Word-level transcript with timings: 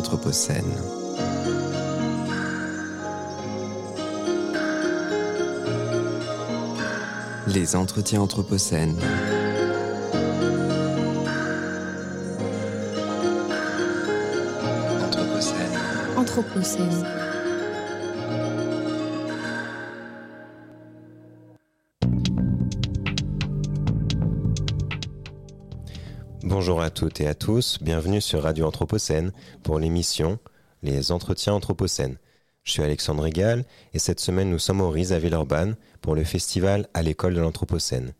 anthropocène. 0.00 0.64
Les 7.46 7.76
entretiens 7.76 8.22
anthropocènes. 8.22 8.96
Anthropocène. 15.04 15.76
Anthropocène. 16.16 17.29
Bonjour 26.60 26.82
à 26.82 26.90
toutes 26.90 27.22
et 27.22 27.26
à 27.26 27.32
tous, 27.32 27.78
bienvenue 27.80 28.20
sur 28.20 28.42
Radio 28.42 28.66
Anthropocène 28.66 29.32
pour 29.62 29.78
l'émission 29.78 30.38
Les 30.82 31.10
Entretiens 31.10 31.54
Anthropocènes. 31.54 32.18
Je 32.64 32.72
suis 32.72 32.82
Alexandre 32.82 33.22
Régal 33.22 33.64
et 33.94 33.98
cette 33.98 34.20
semaine 34.20 34.50
nous 34.50 34.58
sommes 34.58 34.82
au 34.82 34.90
RIS 34.90 35.12
à 35.12 35.18
Villeurbanne 35.18 35.74
pour 36.02 36.14
le 36.14 36.22
festival 36.22 36.86
à 36.92 37.00
l'école 37.00 37.32
de 37.32 37.40
l'Anthropocène. 37.40 38.12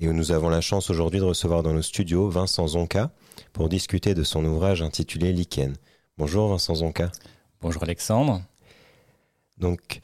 Et 0.00 0.06
où 0.06 0.12
nous 0.12 0.32
avons 0.32 0.50
la 0.50 0.60
chance 0.60 0.90
aujourd'hui 0.90 1.18
de 1.18 1.24
recevoir 1.24 1.62
dans 1.62 1.72
nos 1.72 1.80
studios 1.80 2.28
Vincent 2.28 2.66
Zonka 2.66 3.10
pour 3.54 3.70
discuter 3.70 4.12
de 4.12 4.22
son 4.22 4.44
ouvrage 4.44 4.82
intitulé 4.82 5.32
Lichen. 5.32 5.72
Bonjour 6.18 6.50
Vincent 6.50 6.74
Zonka. 6.74 7.10
Bonjour 7.62 7.84
Alexandre. 7.84 8.42
Donc 9.56 10.00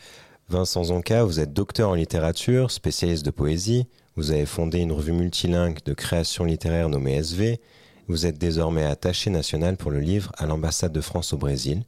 Vincent 0.49 0.85
Zonka, 0.85 1.23
vous 1.23 1.39
êtes 1.39 1.53
docteur 1.53 1.91
en 1.91 1.95
littérature, 1.95 2.71
spécialiste 2.71 3.27
de 3.27 3.31
poésie, 3.31 3.87
vous 4.17 4.31
avez 4.31 4.47
fondé 4.47 4.79
une 4.79 4.93
revue 4.93 5.13
multilingue 5.13 5.79
de 5.85 5.93
création 5.93 6.45
littéraire 6.45 6.89
nommée 6.89 7.17
SV. 7.17 7.61
Vous 8.07 8.27
êtes 8.27 8.39
désormais 8.39 8.85
attaché 8.85 9.31
national 9.31 9.77
pour 9.77 9.91
le 9.91 10.01
livre 10.01 10.31
à 10.37 10.47
l'ambassade 10.47 10.93
de 10.93 11.01
France 11.01 11.33
au 11.33 11.37
Brésil. 11.37 11.85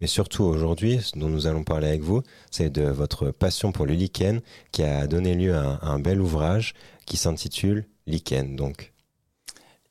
Mais 0.00 0.06
surtout 0.06 0.44
aujourd'hui, 0.44 1.00
ce 1.00 1.18
dont 1.18 1.28
nous 1.28 1.46
allons 1.46 1.64
parler 1.64 1.88
avec 1.88 2.02
vous, 2.02 2.22
c'est 2.50 2.70
de 2.70 2.82
votre 2.82 3.30
passion 3.30 3.72
pour 3.72 3.86
le 3.86 3.94
lichen 3.94 4.40
qui 4.70 4.82
a 4.82 5.06
donné 5.06 5.34
lieu 5.34 5.54
à 5.54 5.80
un, 5.82 5.98
bel 5.98 6.20
ouvrage 6.20 6.74
qui 7.06 7.16
s'intitule 7.16 7.86
Lichen. 8.06 8.54
Donc. 8.54 8.92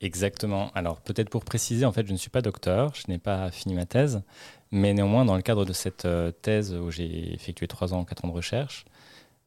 Exactement. 0.00 0.70
Alors 0.74 1.00
peut-être 1.00 1.30
pour 1.30 1.44
préciser, 1.44 1.84
en 1.84 1.92
fait, 1.92 2.06
je 2.06 2.12
ne 2.12 2.16
suis 2.16 2.30
pas 2.30 2.42
docteur, 2.42 2.94
je 2.94 3.10
n'ai 3.10 3.18
pas 3.18 3.50
fini 3.50 3.74
ma 3.74 3.86
thèse, 3.86 4.22
mais 4.70 4.94
néanmoins, 4.94 5.24
dans 5.24 5.36
le 5.36 5.42
cadre 5.42 5.64
de 5.64 5.72
cette 5.72 6.04
euh, 6.04 6.30
thèse 6.30 6.74
où 6.74 6.90
j'ai 6.90 7.34
effectué 7.34 7.66
trois 7.66 7.92
ans, 7.92 8.04
quatre 8.04 8.24
ans 8.24 8.28
de 8.28 8.34
recherche, 8.34 8.84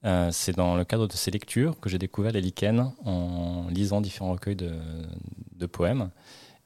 euh, 0.05 0.29
c'est 0.31 0.55
dans 0.55 0.75
le 0.75 0.85
cadre 0.85 1.07
de 1.07 1.13
ces 1.13 1.31
lectures 1.31 1.79
que 1.79 1.89
j'ai 1.89 1.97
découvert 1.97 2.31
les 2.31 2.41
lichens 2.41 2.93
en 3.03 3.67
lisant 3.69 4.01
différents 4.01 4.31
recueils 4.31 4.55
de, 4.55 5.65
poèmes. 5.65 6.11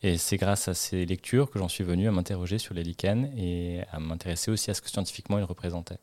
Et 0.03 0.17
c'est 0.17 0.37
grâce 0.37 0.67
à 0.67 0.73
ces 0.73 1.05
lectures 1.05 1.49
que 1.49 1.59
j'en 1.59 1.67
suis 1.67 1.83
venu 1.83 2.07
à 2.07 2.11
m'interroger 2.11 2.57
sur 2.57 2.73
les 2.73 2.83
lichens 2.83 3.31
et 3.37 3.81
à 3.91 3.99
m'intéresser 3.99 4.51
aussi 4.51 4.69
à 4.69 4.73
ce 4.73 4.81
que 4.81 4.89
scientifiquement 4.89 5.37
ils 5.37 5.43
représentaient. 5.43 5.99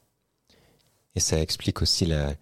Et 1.15 1.21
ça 1.21 1.41
explique 1.41 1.83
aussi 1.83 2.07
la, 2.07 2.35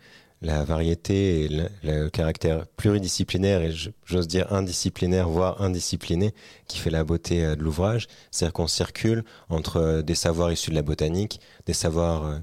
variété 0.42 1.44
et 1.44 1.48
le, 1.82 2.08
caractère 2.10 2.66
pluridisciplinaire 2.66 3.62
et 3.62 3.72
j'ose 4.04 4.28
dire 4.28 4.52
indisciplinaire, 4.52 5.28
voire 5.28 5.62
indiscipliné, 5.62 6.34
qui 6.68 6.78
fait 6.78 6.90
la 6.90 7.04
beauté 7.04 7.44
euh, 7.44 7.56
de 7.56 7.62
l'ouvrage. 7.62 8.06
C'est-à-dire 8.30 8.52
qu'on 8.52 8.66
circule 8.66 9.24
entre 9.48 10.02
des 10.02 10.14
savoirs 10.14 10.52
issus 10.52 10.70
de 10.70 10.76
la 10.76 10.82
botanique, 10.82 11.40
des 11.64 11.72
savoirs 11.72 12.24
euh, 12.26 12.38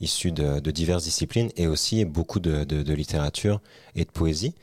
issus 0.00 0.32
de, 0.32 0.70
diverses 0.70 1.04
disciplines 1.04 1.50
et 1.56 1.66
aussi 1.66 2.04
beaucoup 2.04 2.40
de, 2.40 2.92
littérature 2.92 3.60
et 3.94 4.04
de 4.04 4.10
poésie. 4.10 4.54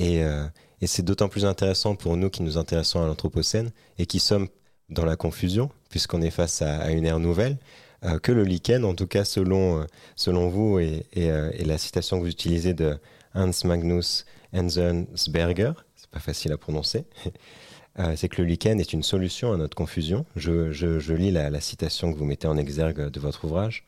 Euh, 0.00 0.46
et, 0.80 0.86
c'est 0.86 1.02
d'autant 1.02 1.28
plus 1.28 1.44
intéressant 1.44 1.94
pour 1.94 2.16
nous 2.16 2.30
qui 2.30 2.42
nous 2.42 2.56
intéressons 2.56 3.02
à 3.02 3.06
l'Anthropocène 3.06 3.70
et 3.98 4.06
qui 4.06 4.18
sommes 4.18 4.48
dans 4.88 5.04
la 5.04 5.16
confusion, 5.16 5.70
puisqu'on 5.90 6.22
est 6.22 6.30
face 6.30 6.62
à, 6.62 6.90
une 6.90 7.04
ère 7.04 7.20
nouvelle, 7.20 7.58
euh, 8.04 8.18
que 8.18 8.32
le 8.32 8.44
lichen, 8.44 8.84
en 8.84 8.94
tout 8.94 9.06
cas 9.06 9.24
selon, 9.24 9.82
euh, 9.82 9.84
selon 10.16 10.48
vous 10.48 10.78
et, 10.78 11.04
la 11.14 11.78
citation 11.78 12.16
que 12.18 12.22
vous 12.22 12.30
utilisez 12.30 12.74
de 12.74 12.98
Hans 13.34 13.50
Magnus 13.64 14.24
Enzensberger, 14.54 15.72
c'est 15.94 16.10
pas 16.10 16.18
facile 16.18 16.52
à 16.52 16.56
prononcer, 16.56 17.04
c'est 18.16 18.28
que 18.28 18.40
le 18.40 18.48
lichen 18.48 18.80
est 18.80 18.92
une 18.94 19.02
solution 19.02 19.52
à 19.52 19.58
notre 19.58 19.76
confusion. 19.76 20.24
Je, 20.34 21.12
lis 21.12 21.30
la 21.30 21.60
citation 21.60 22.12
que 22.12 22.18
vous 22.18 22.24
mettez 22.24 22.48
en 22.48 22.56
exergue 22.56 23.10
de 23.10 23.20
votre 23.20 23.44
ouvrage. 23.44 23.84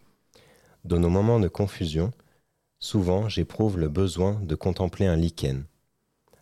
Dans 0.85 0.99
nos 0.99 1.11
moments 1.11 1.39
de 1.39 1.49
confusion, 1.49 2.11
souvent 2.81 3.29
j'éprouve 3.29 3.79
le 3.79 3.89
besoin 3.89 4.41
de 4.43 4.55
contempler 4.57 5.07
un 5.07 5.17
lichen. 5.17 5.65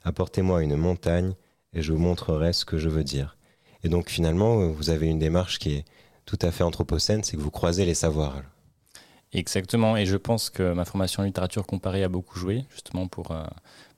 Apportez-moi 0.03 0.63
une 0.63 0.77
montagne 0.77 1.35
et 1.75 1.83
je 1.83 1.93
vous 1.93 1.99
montrerai 1.99 2.53
ce 2.55 2.65
que 2.65 2.79
je 2.79 2.89
veux 2.89 3.05
dire. 3.05 3.37
Et 3.85 3.89
donc 3.89 4.09
finalement, 4.09 4.69
vous 4.69 4.91
avez 4.91 5.09
une 5.09 5.19
démarche 5.19 5.59
qui 5.59 5.75
est 5.75 5.85
tout 6.25 6.39
à 6.41 6.51
fait 6.51 6.65
anthropocène, 6.65 7.23
c'est 7.23 7.37
que 7.37 7.43
vous 7.43 7.51
croisez 7.51 7.85
les 7.85 7.95
savoirs. 7.95 8.43
Exactement, 9.33 9.97
et 9.97 10.07
je 10.07 10.17
pense 10.17 10.51
que 10.51 10.73
ma 10.73 10.85
formation 10.85 11.23
en 11.23 11.27
littérature 11.27 11.67
comparée 11.67 12.03
a 12.03 12.09
beaucoup 12.09 12.39
joué, 12.39 12.65
justement 12.71 13.07
pour, 13.07 13.31
euh, 13.31 13.45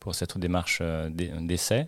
pour 0.01 0.15
cette 0.15 0.37
démarche 0.39 0.81
euh, 0.83 1.09
d'essai. 1.09 1.87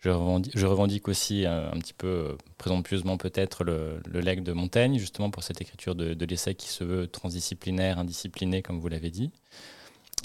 Je 0.00 0.10
revendique, 0.10 1.08
aussi 1.08 1.44
euh, 1.44 1.68
un, 1.72 1.78
petit 1.78 1.92
peu 1.92 2.06
euh, 2.06 2.36
présomptueusement 2.56 3.16
peut-être 3.16 3.64
le, 3.64 4.00
le, 4.06 4.20
legs 4.20 4.44
de 4.44 4.52
Montaigne, 4.52 4.96
justement 4.96 5.30
pour 5.30 5.42
cette 5.42 5.60
écriture 5.60 5.96
de, 5.96 6.24
l'essai 6.24 6.54
qui 6.54 6.68
se 6.68 6.84
veut 6.84 7.08
transdisciplinaire, 7.08 7.98
indiscipliné, 7.98 8.62
comme 8.62 8.78
vous 8.78 8.88
l'avez 8.88 9.10
dit. 9.10 9.32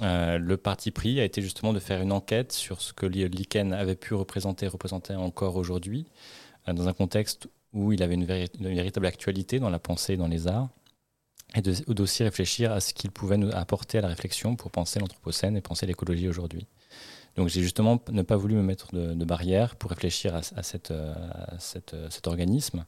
Euh, 0.03 0.37
le 0.37 0.57
parti 0.57 0.91
pris 0.91 1.19
a 1.19 1.23
été 1.23 1.41
justement 1.41 1.73
de 1.73 1.79
faire 1.79 2.01
une 2.01 2.11
enquête 2.11 2.51
sur 2.51 2.81
ce 2.81 2.93
que 2.93 3.07
Lichen 3.07 3.73
avait 3.73 3.95
pu 3.95 4.13
représenter, 4.13 4.67
représenter 4.67 5.15
encore 5.15 5.55
aujourd'hui, 5.55 6.05
dans 6.67 6.87
un 6.87 6.93
contexte 6.93 7.47
où 7.73 7.91
il 7.91 8.03
avait 8.03 8.13
une, 8.13 8.25
véritable 8.25 9.07
actualité 9.07 9.59
dans 9.59 9.69
la 9.69 9.79
pensée 9.79 10.13
et 10.13 10.17
dans 10.17 10.27
les 10.27 10.47
arts, 10.47 10.69
et 11.55 11.61
d'aussi 11.61 12.23
réfléchir 12.23 12.71
à 12.71 12.79
ce 12.79 12.93
qu'il 12.93 13.11
pouvait 13.11 13.37
nous 13.37 13.51
apporter 13.51 13.97
à 13.97 14.01
la 14.01 14.07
réflexion 14.07 14.55
pour 14.55 14.71
penser 14.71 14.99
l'Anthropocène 14.99 15.57
et 15.57 15.61
penser 15.61 15.85
l'écologie 15.85 16.29
aujourd'hui. 16.29 16.67
Donc 17.35 17.49
j'ai 17.49 17.61
justement 17.61 17.99
ne 18.11 18.21
pas 18.21 18.35
voulu 18.35 18.55
me 18.55 18.61
mettre 18.61 18.93
de, 18.93 19.25
barrière 19.25 19.75
pour 19.75 19.89
réfléchir 19.89 20.35
à, 20.35 20.41
euh, 20.91 21.15
euh, 21.93 22.07
cet 22.09 22.27
organisme. 22.27 22.85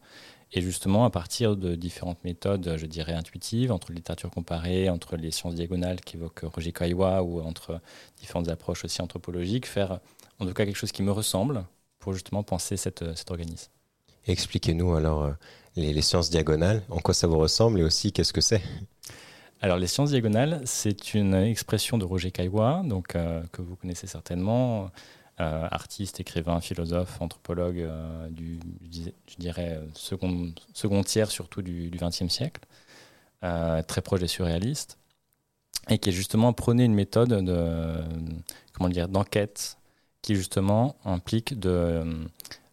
Et 0.52 0.62
justement, 0.62 1.06
à 1.06 1.10
partir 1.10 1.58
de 1.58 1.76
différentes 1.76 2.24
méthodes, 2.24 2.76
je 2.78 2.86
dirais 2.86 3.14
intuitives, 3.14 3.72
entre 3.72 3.92
littérature 3.92 4.30
comparée, 4.30 4.90
entre 4.90 5.18
les 5.18 5.32
sciences 5.32 5.56
diagonales 5.56 6.00
qu'évoque 6.02 6.42
Roger 6.44 6.72
Caillois, 6.72 7.24
ou 7.24 7.42
entre 7.42 7.82
différentes 8.20 8.48
approches 8.48 8.86
aussi 8.86 9.02
anthropologiques, 9.02 9.66
faire 9.66 10.00
en 10.40 10.46
tout 10.46 10.54
cas 10.54 10.66
quelque 10.66 10.78
chose 10.78 10.92
qui 10.92 11.04
me 11.04 11.12
ressemble 11.12 11.66
pour 12.00 12.14
justement 12.14 12.44
penser 12.44 12.78
cette, 12.78 13.16
cet 13.16 13.32
organisme. 13.32 13.72
Expliquez-nous 14.28 14.96
alors 14.96 15.24
euh, 15.24 15.32
les, 15.76 16.02
sciences 16.02 16.30
diagonales, 16.30 16.84
en 16.90 17.00
quoi 17.00 17.14
ça 17.14 17.28
vous 17.28 17.38
ressemble 17.38 17.80
et 17.80 17.84
aussi 17.84 18.12
qu'est-ce 18.12 18.34
que 18.34 18.42
c'est? 18.42 18.62
Alors, 19.62 19.78
les 19.78 19.88
sciences 19.88 20.12
diagonales, 20.12 20.62
c'est 20.66 21.14
une 21.14 21.34
expression 21.34 21.98
de 21.98 22.06
Roger 22.06 22.32
Caillois, 22.32 22.84
donc, 22.86 23.16
euh, 23.16 23.42
que 23.52 23.62
vous 23.62 23.76
connaissez 23.76 24.06
certainement, 24.06 24.92
euh, 25.40 25.68
artiste, 25.72 26.20
écrivain, 26.20 26.60
philosophe, 26.60 27.22
anthropologue 27.22 27.80
euh, 27.80 28.30
du, 28.30 28.60
je 28.92 29.36
dirais, 29.38 29.80
second, 29.94 30.54
tiers 31.04 31.32
surtout 31.32 31.62
du 31.62 31.90
XXe 31.90 32.28
siècle, 32.28 32.62
très 33.42 34.02
proche 34.02 34.20
des 34.20 34.28
surréalistes, 34.28 34.98
et 35.90 36.00
qui 36.00 36.12
justement 36.12 36.52
prôné 36.52 36.84
une 36.84 36.96
méthode 36.96 37.30
de, 37.30 38.04
comment 38.74 38.90
dire, 38.90 39.08
d'enquête 39.08 39.78
qui 40.22 40.36
justement 40.36 40.96
implique 41.06 41.60
de, 41.60 42.04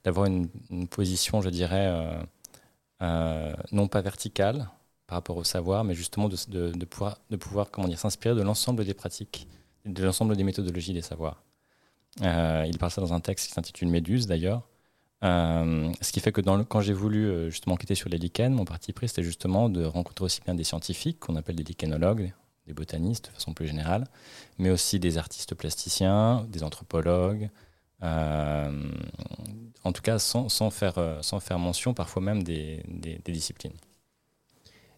d'avoir 0.05 0.27
une, 0.27 0.49
position, 0.89 1.43
je 1.43 1.51
dirais, 1.51 1.93
non 3.01 3.89
pas 3.89 4.01
verticale, 4.01 4.69
par 5.13 5.19
rapport 5.19 5.37
au 5.37 5.45
savoir, 5.45 5.85
mais 5.85 5.93
justement 5.93 6.31
de, 6.31 6.85
pouvoir, 6.87 7.19
de 7.29 7.37
pouvoir 7.37 7.71
comment 7.71 7.87
dire, 7.87 7.99
s'inspirer 7.99 8.35
de 8.35 8.41
l'ensemble 8.41 8.83
des 8.83 8.95
pratiques, 8.95 9.47
de 9.85 10.03
l'ensemble 10.03 10.35
des 10.39 10.43
méthodologies 10.43 10.95
des 10.95 11.03
savoirs. 11.03 11.43
Euh, 12.23 12.65
il 12.67 12.79
parle 12.79 12.93
ça 12.93 13.03
dans 13.03 13.13
un 13.13 13.21
texte 13.21 13.49
qui 13.49 13.53
s'intitule 13.53 13.89
Méduse 13.89 14.27
d'ailleurs. 14.27 14.63
Euh, 15.23 15.93
ce 16.01 16.13
qui 16.13 16.21
fait 16.21 16.33
que 16.33 16.41
quand 16.41 16.81
j'ai 16.81 16.95
voulu 16.95 17.27
euh, 17.27 17.51
justement 17.51 17.75
enquêter 17.75 17.95
sur 17.95 18.09
les 18.09 18.17
lichens, 18.17 18.55
mon 18.55 18.65
parti 18.65 18.95
pris 18.95 19.09
c'était 19.09 19.23
justement 19.23 19.69
de 19.69 19.85
rencontrer 19.85 20.25
aussi 20.25 20.41
bien 20.41 20.55
des 20.55 20.65
scientifiques 20.65 21.21
qu'on 21.21 21.37
appelle 21.37 21.57
des 21.57 21.65
lichenologues, 21.65 22.33
des 22.67 22.73
botanistes 22.73 23.27
de 23.27 23.35
façon 23.35 23.53
plus 23.53 23.67
générale, 23.67 24.07
mais 24.57 24.71
aussi 24.71 24.99
des 24.99 25.19
artistes 25.19 25.55
plasticiens, 25.55 26.47
des 26.49 26.63
anthropologues, 26.63 27.51
en 28.01 28.73
tout 29.93 30.03
cas 30.03 30.19
sans, 30.19 30.71
faire, 30.71 31.59
mention 31.59 31.93
parfois 31.93 32.23
même 32.23 32.43
des 32.43 32.83
disciplines. 33.27 33.75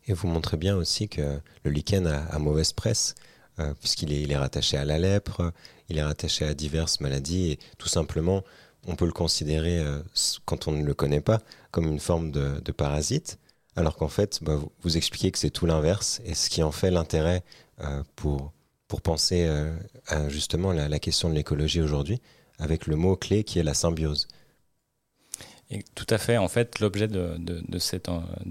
Et 0.06 0.12
vous 0.12 0.29
montrez 0.29 0.56
bien 0.56 0.77
aussi 0.77 1.09
que 1.09 1.41
le 1.65 1.71
lichen 1.71 2.06
a, 2.06 2.39
mauvaise 2.39 2.73
presse, 2.73 3.15
euh, 3.59 3.73
puisqu'il 3.81 4.31
est, 4.31 4.37
rattaché 4.37 4.77
à 4.77 4.85
la 4.85 4.99
lèpre, 4.99 5.53
il 5.89 5.99
est 5.99 6.03
rattaché 6.03 6.45
à 6.45 6.55
diverses 6.55 7.01
maladies, 7.01 7.53
et 7.53 7.59
tout 7.79 7.89
simplement, 7.89 8.43
on 8.87 8.97
peut 8.97 9.06
le 9.06 9.12
considérer, 9.12 9.79
euh, 9.79 10.01
quand 10.45 10.69
on 10.69 10.73
ne 10.73 10.85
le 10.85 10.95
connaît 10.95 11.23
pas, 11.23 11.41
comme 11.71 11.87
une 11.87 12.01
forme 12.01 12.31
de, 12.31 12.73
parasite, 12.73 13.39
alors 13.77 13.97
qu'en 13.97 14.09
fait, 14.09 14.41
bah, 14.43 14.59
vous, 14.83 14.97
expliquez 14.97 15.31
que 15.31 15.39
c'est 15.39 15.51
tout 15.51 15.67
l'inverse, 15.67 16.21
et 16.25 16.35
ce 16.35 16.51
qui 16.51 16.62
en 16.62 16.73
fait 16.73 16.91
l'intérêt 16.91 17.43
euh, 17.81 18.03
pour, 18.15 18.53
pour 18.89 19.01
penser 19.01 19.49
justement 20.29 20.73
la, 20.73 20.89
la 20.89 20.99
question 20.99 21.31
de 21.31 21.35
l'écologie 21.35 21.81
aujourd'hui, 21.81 22.21
avec 22.59 22.87
le 22.87 22.97
mot 22.97 23.17
clé 23.17 23.43
qui 23.43 23.59
est 23.59 23.65
la 23.65 23.75
symbiose. 23.75 24.29
Tout 25.94 26.06
à 26.11 26.19
fait. 26.19 26.37
En 26.37 26.49
fait, 26.49 26.81
l'objet 26.81 27.09
de, 27.09 27.37
de, 27.38 27.79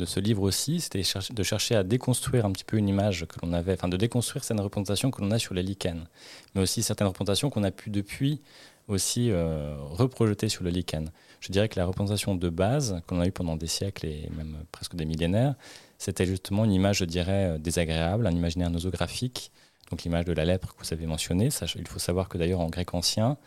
ce 0.05 0.19
livre 0.19 0.43
aussi, 0.43 0.81
c'était 0.81 1.03
de 1.31 1.43
chercher 1.43 1.75
à 1.75 1.83
déconstruire 1.83 2.45
un 2.45 2.51
petit 2.51 2.63
peu 2.63 2.77
une 2.77 2.89
image 2.89 3.25
que 3.25 3.35
l'on 3.43 3.53
avait, 3.53 3.73
enfin 3.73 3.87
de 3.87 3.97
déconstruire 3.97 4.43
certaines 4.43 4.63
représentations 4.63 5.11
que 5.11 5.21
l'on 5.21 5.31
a 5.31 5.39
sur 5.39 5.53
les 5.53 5.63
lichens, 5.63 6.07
mais 6.55 6.61
aussi 6.61 6.83
certaines 6.83 7.07
représentations 7.07 7.49
qu'on 7.49 7.63
a 7.63 7.71
pu 7.71 7.89
depuis 7.89 8.41
aussi 8.87 9.31
euh, 9.31 9.75
reprojeter 9.79 10.49
sur 10.49 10.63
le 10.63 10.69
lichen. 10.69 11.09
Je 11.39 11.51
dirais 11.51 11.69
que 11.69 11.79
la 11.79 11.85
représentation 11.85 12.35
de 12.35 12.49
base 12.49 13.01
qu'on 13.07 13.21
a 13.21 13.27
eue 13.27 13.31
pendant 13.31 13.55
des 13.55 13.67
siècles 13.67 14.05
et 14.05 14.29
même 14.35 14.57
presque 14.71 14.95
des 14.95 15.05
millénaires, 15.05 15.55
c'était 15.97 16.25
justement 16.25 16.65
une 16.65 16.73
image, 16.73 16.97
je 16.97 17.05
dirais, 17.05 17.57
désagréable, 17.59 18.27
un 18.27 18.31
imaginaire 18.31 18.69
nosographique, 18.69 19.51
donc 19.89 20.03
l'image 20.03 20.25
de 20.25 20.33
la 20.33 20.43
lèpre 20.43 20.73
que 20.75 20.83
vous 20.83 20.93
avez 20.93 21.05
mentionnée. 21.05 21.49
Il 21.75 21.87
faut 21.87 21.99
savoir 21.99 22.27
que 22.27 22.37
d'ailleurs 22.37 22.59
en 22.59 22.69
grec 22.69 22.93
ancien, 22.93 23.37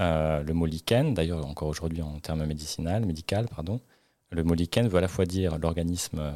euh, 0.00 0.42
le 0.42 0.54
mot 0.54 0.66
lichen, 0.66 1.14
d'ailleurs 1.14 1.46
encore 1.46 1.68
aujourd'hui 1.68 2.02
en 2.02 2.18
termes 2.18 2.44
médicinal, 2.46 3.04
médical, 3.04 3.46
pardon, 3.48 3.80
le 4.30 4.42
mot 4.44 4.54
lichen 4.54 4.88
veut 4.88 4.98
à 4.98 5.00
la 5.02 5.08
fois 5.08 5.26
dire 5.26 5.58
l'organisme 5.58 6.18
euh, 6.18 6.32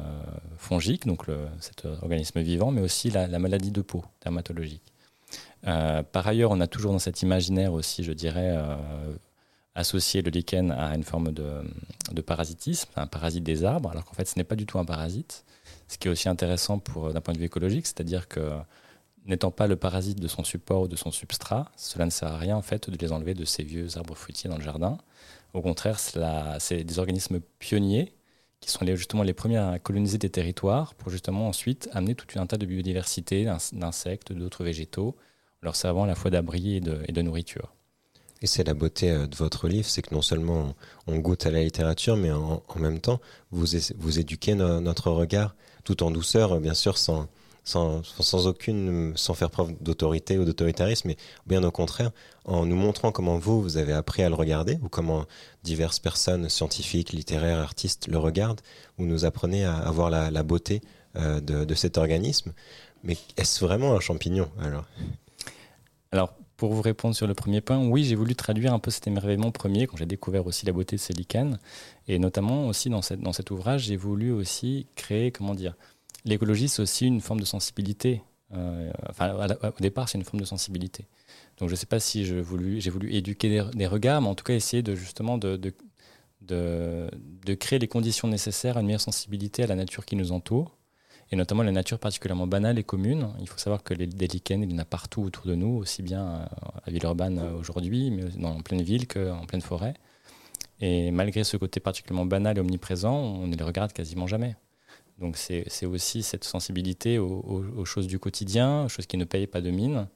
fongique, 0.57 1.07
donc 1.07 1.25
cet 1.59 1.85
organisme 1.85 2.41
vivant, 2.41 2.71
mais 2.71 2.81
aussi 2.81 3.09
la, 3.09 3.39
maladie 3.39 3.71
de 3.71 3.81
peau 3.81 4.03
dermatologique. 4.21 4.93
Euh, 5.65 6.03
par 6.03 6.27
ailleurs, 6.27 6.51
on 6.51 6.61
a 6.61 6.67
toujours 6.67 6.91
dans 6.91 6.99
cet 6.99 7.23
imaginaire 7.23 7.73
aussi, 7.73 8.03
je 8.03 8.13
dirais, 8.13 8.55
associé 9.73 10.21
le 10.21 10.29
lichen 10.29 10.71
à 10.71 10.95
une 10.95 11.03
forme 11.03 11.31
de, 11.31 11.63
de 12.11 12.21
parasitisme, 12.21 12.89
un 12.95 13.07
parasite 13.07 13.43
des 13.43 13.63
arbres, 13.63 13.89
alors 13.89 14.05
qu'en 14.05 14.13
fait 14.13 14.27
ce 14.27 14.37
n'est 14.37 14.43
pas 14.43 14.55
du 14.55 14.65
tout 14.65 14.77
un 14.77 14.85
parasite. 14.85 15.43
Ce 15.87 15.97
qui 15.97 16.07
est 16.07 16.11
aussi 16.11 16.29
intéressant 16.29 16.77
d'un 16.77 17.21
point 17.21 17.33
de 17.33 17.39
vue 17.39 17.45
écologique, 17.45 17.87
c'est-à-dire 17.87 18.27
que 18.27 18.59
n'étant 19.27 19.51
pas 19.51 19.67
le 19.67 19.75
parasite 19.75 20.19
de 20.19 20.27
son 20.27 20.43
support 20.43 20.83
ou 20.83 20.87
de 20.87 20.95
son 20.95 21.11
substrat, 21.11 21.71
cela 21.75 22.05
ne 22.05 22.09
sert 22.09 22.29
à 22.29 22.37
rien 22.37 22.55
en 22.55 22.61
fait 22.61 22.89
de 22.89 22.97
les 22.97 23.11
enlever 23.11 23.33
de 23.33 23.45
ces 23.45 23.63
vieux 23.63 23.97
arbres 23.97 24.15
fruitiers 24.15 24.49
dans 24.49 24.57
le 24.57 24.63
jardin. 24.63 24.97
Au 25.53 25.61
contraire, 25.61 25.99
c'est 25.99 26.83
des 26.83 26.99
organismes 26.99 27.39
pionniers 27.59 28.13
qui 28.59 28.71
sont 28.71 28.85
justement 28.95 29.23
les 29.23 29.33
premiers 29.33 29.57
à 29.57 29.79
coloniser 29.79 30.17
des 30.17 30.29
territoires 30.29 30.95
pour 30.95 31.11
justement 31.11 31.47
ensuite 31.47 31.89
amener 31.93 32.15
tout 32.15 32.27
un 32.39 32.45
tas 32.47 32.57
de 32.57 32.65
biodiversité, 32.65 33.45
d'insectes, 33.73 34.33
d'autres 34.33 34.63
végétaux, 34.63 35.15
leur 35.61 35.75
servant 35.75 36.03
à 36.03 36.07
la 36.07 36.15
fois 36.15 36.31
d'abri 36.31 36.75
et 36.75 36.79
de, 36.81 37.21
nourriture. 37.21 37.73
Et 38.41 38.47
c'est 38.47 38.63
la 38.63 38.75
beauté 38.75 39.09
euh, 39.09 39.25
de 39.25 39.35
votre 39.35 39.67
livre, 39.67 39.87
c'est 39.87 40.03
que 40.03 40.13
non 40.13 40.21
seulement 40.21 40.75
on 41.07 41.17
goûte 41.17 41.47
à 41.47 41.51
la 41.51 41.63
littérature, 41.63 42.17
mais 42.17 42.31
en, 42.31 42.61
même 42.77 42.99
temps, 42.99 43.19
vous, 43.49 43.65
vous 43.97 44.19
éduquez 44.19 44.53
notre 44.53 45.09
regard, 45.09 45.55
tout 45.83 46.03
en 46.03 46.11
douceur, 46.11 46.59
bien 46.59 46.75
sûr, 46.75 46.99
sans, 46.99 47.27
sans, 47.67 48.47
aucune, 48.47 49.13
sans 49.15 49.33
faire 49.33 49.49
preuve 49.49 49.73
d'autorité 49.81 50.37
ou 50.37 50.45
d'autoritarisme, 50.45 51.09
mais 51.09 51.17
bien 51.45 51.63
au 51.63 51.71
contraire, 51.71 52.11
en 52.45 52.65
nous 52.65 52.77
montrant 52.77 53.11
comment 53.11 53.37
vous, 53.37 53.61
vous 53.61 53.77
avez 53.77 53.91
appris 53.91 54.23
à 54.23 54.29
le 54.29 54.35
regarder, 54.35 54.79
ou 54.81 54.87
comment 54.87 55.25
diverses 55.63 55.99
personnes, 55.99 56.47
scientifiques, 56.47 57.11
littéraires, 57.11 57.59
artistes, 57.59 58.07
le 58.07 58.17
regardent, 58.17 58.61
ou 58.97 59.05
nous 59.05 59.25
apprenez 59.25 59.65
à, 59.65 59.75
avoir 59.75 60.09
la, 60.09 60.43
beauté 60.43 60.81
euh, 61.17 61.41
de, 61.41 61.75
cet 61.75 61.97
organisme. 61.97 62.53
Mais 63.03 63.17
est-ce 63.35 63.63
vraiment 63.63 63.93
un 63.93 63.99
champignon 63.99 64.49
alors? 64.61 64.85
Alors, 66.13 66.33
pour 66.55 66.73
vous 66.73 66.81
répondre 66.81 67.15
sur 67.15 67.27
le 67.27 67.33
premier 67.33 67.59
point, 67.59 67.85
oui, 67.85 68.05
j'ai 68.05 68.15
voulu 68.15 68.33
traduire 68.33 68.73
un 68.73 68.79
peu 68.79 68.91
cet 68.91 69.07
émerveillement 69.07 69.51
premier 69.51 69.87
quand 69.87 69.97
j'ai 69.97 70.05
découvert 70.05 70.47
aussi 70.47 70.65
la 70.65 70.71
beauté 70.71 70.95
de 70.95 71.01
ces 71.01 71.13
lichens. 71.13 71.59
Et 72.07 72.17
notamment 72.17 72.67
aussi 72.67 72.89
dans, 72.89 73.01
dans 73.19 73.33
cet 73.33 73.51
ouvrage, 73.51 73.83
j'ai 73.83 73.97
voulu 73.97 74.31
aussi 74.31 74.87
créer, 74.95 75.31
comment 75.31 75.53
dire, 75.53 75.75
l'écologie, 76.29 76.67
c'est 76.67 76.81
aussi 76.81 77.07
une 77.07 77.21
forme 77.21 77.39
de 77.39 77.45
sensibilité. 77.45 78.21
Euh, 78.53 78.91
enfin, 79.09 79.35
au 79.63 79.81
départ, 79.81 80.09
c'est 80.09 80.17
une 80.17 80.23
forme 80.23 80.39
de 80.39 80.45
sensibilité. 80.45 81.05
Donc, 81.57 81.69
je 81.69 81.73
ne 81.73 81.77
sais 81.77 81.85
pas 81.85 81.99
si 81.99 82.25
j'ai 82.25 82.41
voulu, 82.41 82.79
éduquer 83.13 83.61
des, 83.73 83.87
regards, 83.87 84.21
mais 84.21 84.27
en 84.27 84.35
tout 84.35 84.43
cas, 84.43 84.53
essayer 84.53 84.83
de 84.83 84.95
justement 84.95 85.37
de, 85.37 85.73
créer 87.55 87.79
les 87.79 87.87
conditions 87.87 88.27
nécessaires 88.27 88.77
à 88.77 88.81
une 88.81 88.87
meilleure 88.87 89.01
sensibilité 89.01 89.63
à 89.63 89.67
la 89.67 89.75
nature 89.75 90.05
qui 90.05 90.15
nous 90.15 90.31
entoure, 90.31 90.77
et 91.31 91.35
notamment 91.35 91.63
la 91.63 91.71
nature 91.73 91.99
particulièrement 91.99 92.47
banale 92.47 92.79
et 92.79 92.83
commune. 92.83 93.29
Il 93.41 93.49
faut 93.49 93.57
savoir 93.57 93.83
que 93.83 93.93
les, 93.93 94.05
lichens, 94.05 94.63
il 94.63 94.71
y 94.71 94.75
en 94.75 94.79
a 94.79 94.85
partout 94.85 95.23
autour 95.23 95.45
de 95.45 95.55
nous, 95.55 95.75
aussi 95.75 96.03
bien 96.03 96.25
euh, 96.25 96.45
à 96.85 96.91
Villeurbanne 96.91 97.39
euh, 97.39 97.59
aujourd'hui, 97.59 98.11
mais 98.11 98.45
en 98.45 98.61
pleine 98.61 98.81
ville 98.81 99.07
qu'en 99.07 99.45
pleine 99.45 99.61
forêt. 99.61 99.93
Et 100.79 101.09
malgré 101.11 101.43
ce 101.43 101.57
côté 101.57 101.79
particulièrement 101.79 102.27
banal 102.27 102.57
et 102.57 102.61
omniprésent, 102.61 103.13
on 103.13 103.47
ne 103.47 103.55
les 103.55 103.63
regarde 103.63 103.91
quasiment 103.93 104.27
jamais. 104.27 104.55
Donc 105.19 105.35
c'est 105.37 105.85
aussi 105.85 106.21
cette 106.21 106.43
sensibilité 106.43 107.17
aux, 107.17 107.85
choses 107.85 108.07
du 108.07 108.19
quotidien, 108.19 108.85
aux 108.85 108.89
choses 108.89 109.07
qui 109.07 109.17
ne 109.17 109.25
payent 109.25 109.47
pas 109.47 109.61
de 109.61 109.71
mine 109.71 110.07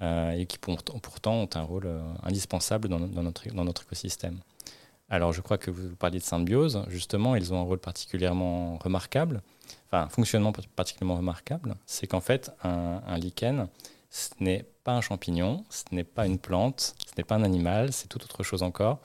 euh, 0.00 0.30
et 0.32 0.46
qui 0.46 0.58
pourtant 0.58 1.34
ont 1.34 1.50
un 1.54 1.62
rôle 1.62 1.86
euh, 1.86 2.00
indispensable 2.22 2.88
dans, 2.88 2.98
notre, 2.98 3.46
écosystème. 3.82 4.40
Alors 5.10 5.32
je 5.32 5.40
crois 5.42 5.58
que 5.58 5.70
vous 5.70 5.94
parliez 5.96 6.18
de 6.18 6.24
symbiose, 6.24 6.84
justement, 6.88 7.34
ils 7.36 7.52
ont 7.52 7.58
un 7.58 7.64
rôle 7.64 7.78
particulièrement 7.78 8.78
remarquable, 8.78 9.42
enfin 9.86 10.04
un 10.04 10.08
fonctionnement 10.08 10.52
particulièrement 10.76 11.16
remarquable, 11.16 11.76
c'est 11.84 12.06
qu'en 12.06 12.20
fait 12.20 12.50
un, 12.62 13.02
un 13.06 13.18
lichen, 13.18 13.68
ce 14.10 14.30
n'est 14.40 14.64
pas 14.84 14.92
un 14.92 15.00
champignon, 15.00 15.64
ce 15.68 15.84
n'est 15.92 16.04
pas 16.04 16.26
une 16.26 16.38
plante, 16.38 16.94
ce 17.06 17.12
n'est 17.16 17.24
pas 17.24 17.34
un 17.34 17.42
animal, 17.42 17.92
c'est 17.92 18.08
tout 18.08 18.22
autre 18.22 18.42
chose 18.42 18.62
encore. 18.62 19.00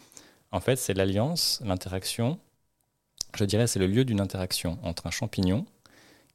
En 0.51 0.59
fait, 0.59 0.75
c'est 0.75 0.93
l'alliance, 0.93 1.61
l'interaction 1.65 2.39
je 3.35 3.45
dirais, 3.45 3.67
c'est 3.67 3.79
le 3.79 3.87
lieu 3.87 4.05
d'une 4.05 4.21
interaction 4.21 4.77
entre 4.83 5.07
un 5.07 5.11
champignon, 5.11 5.65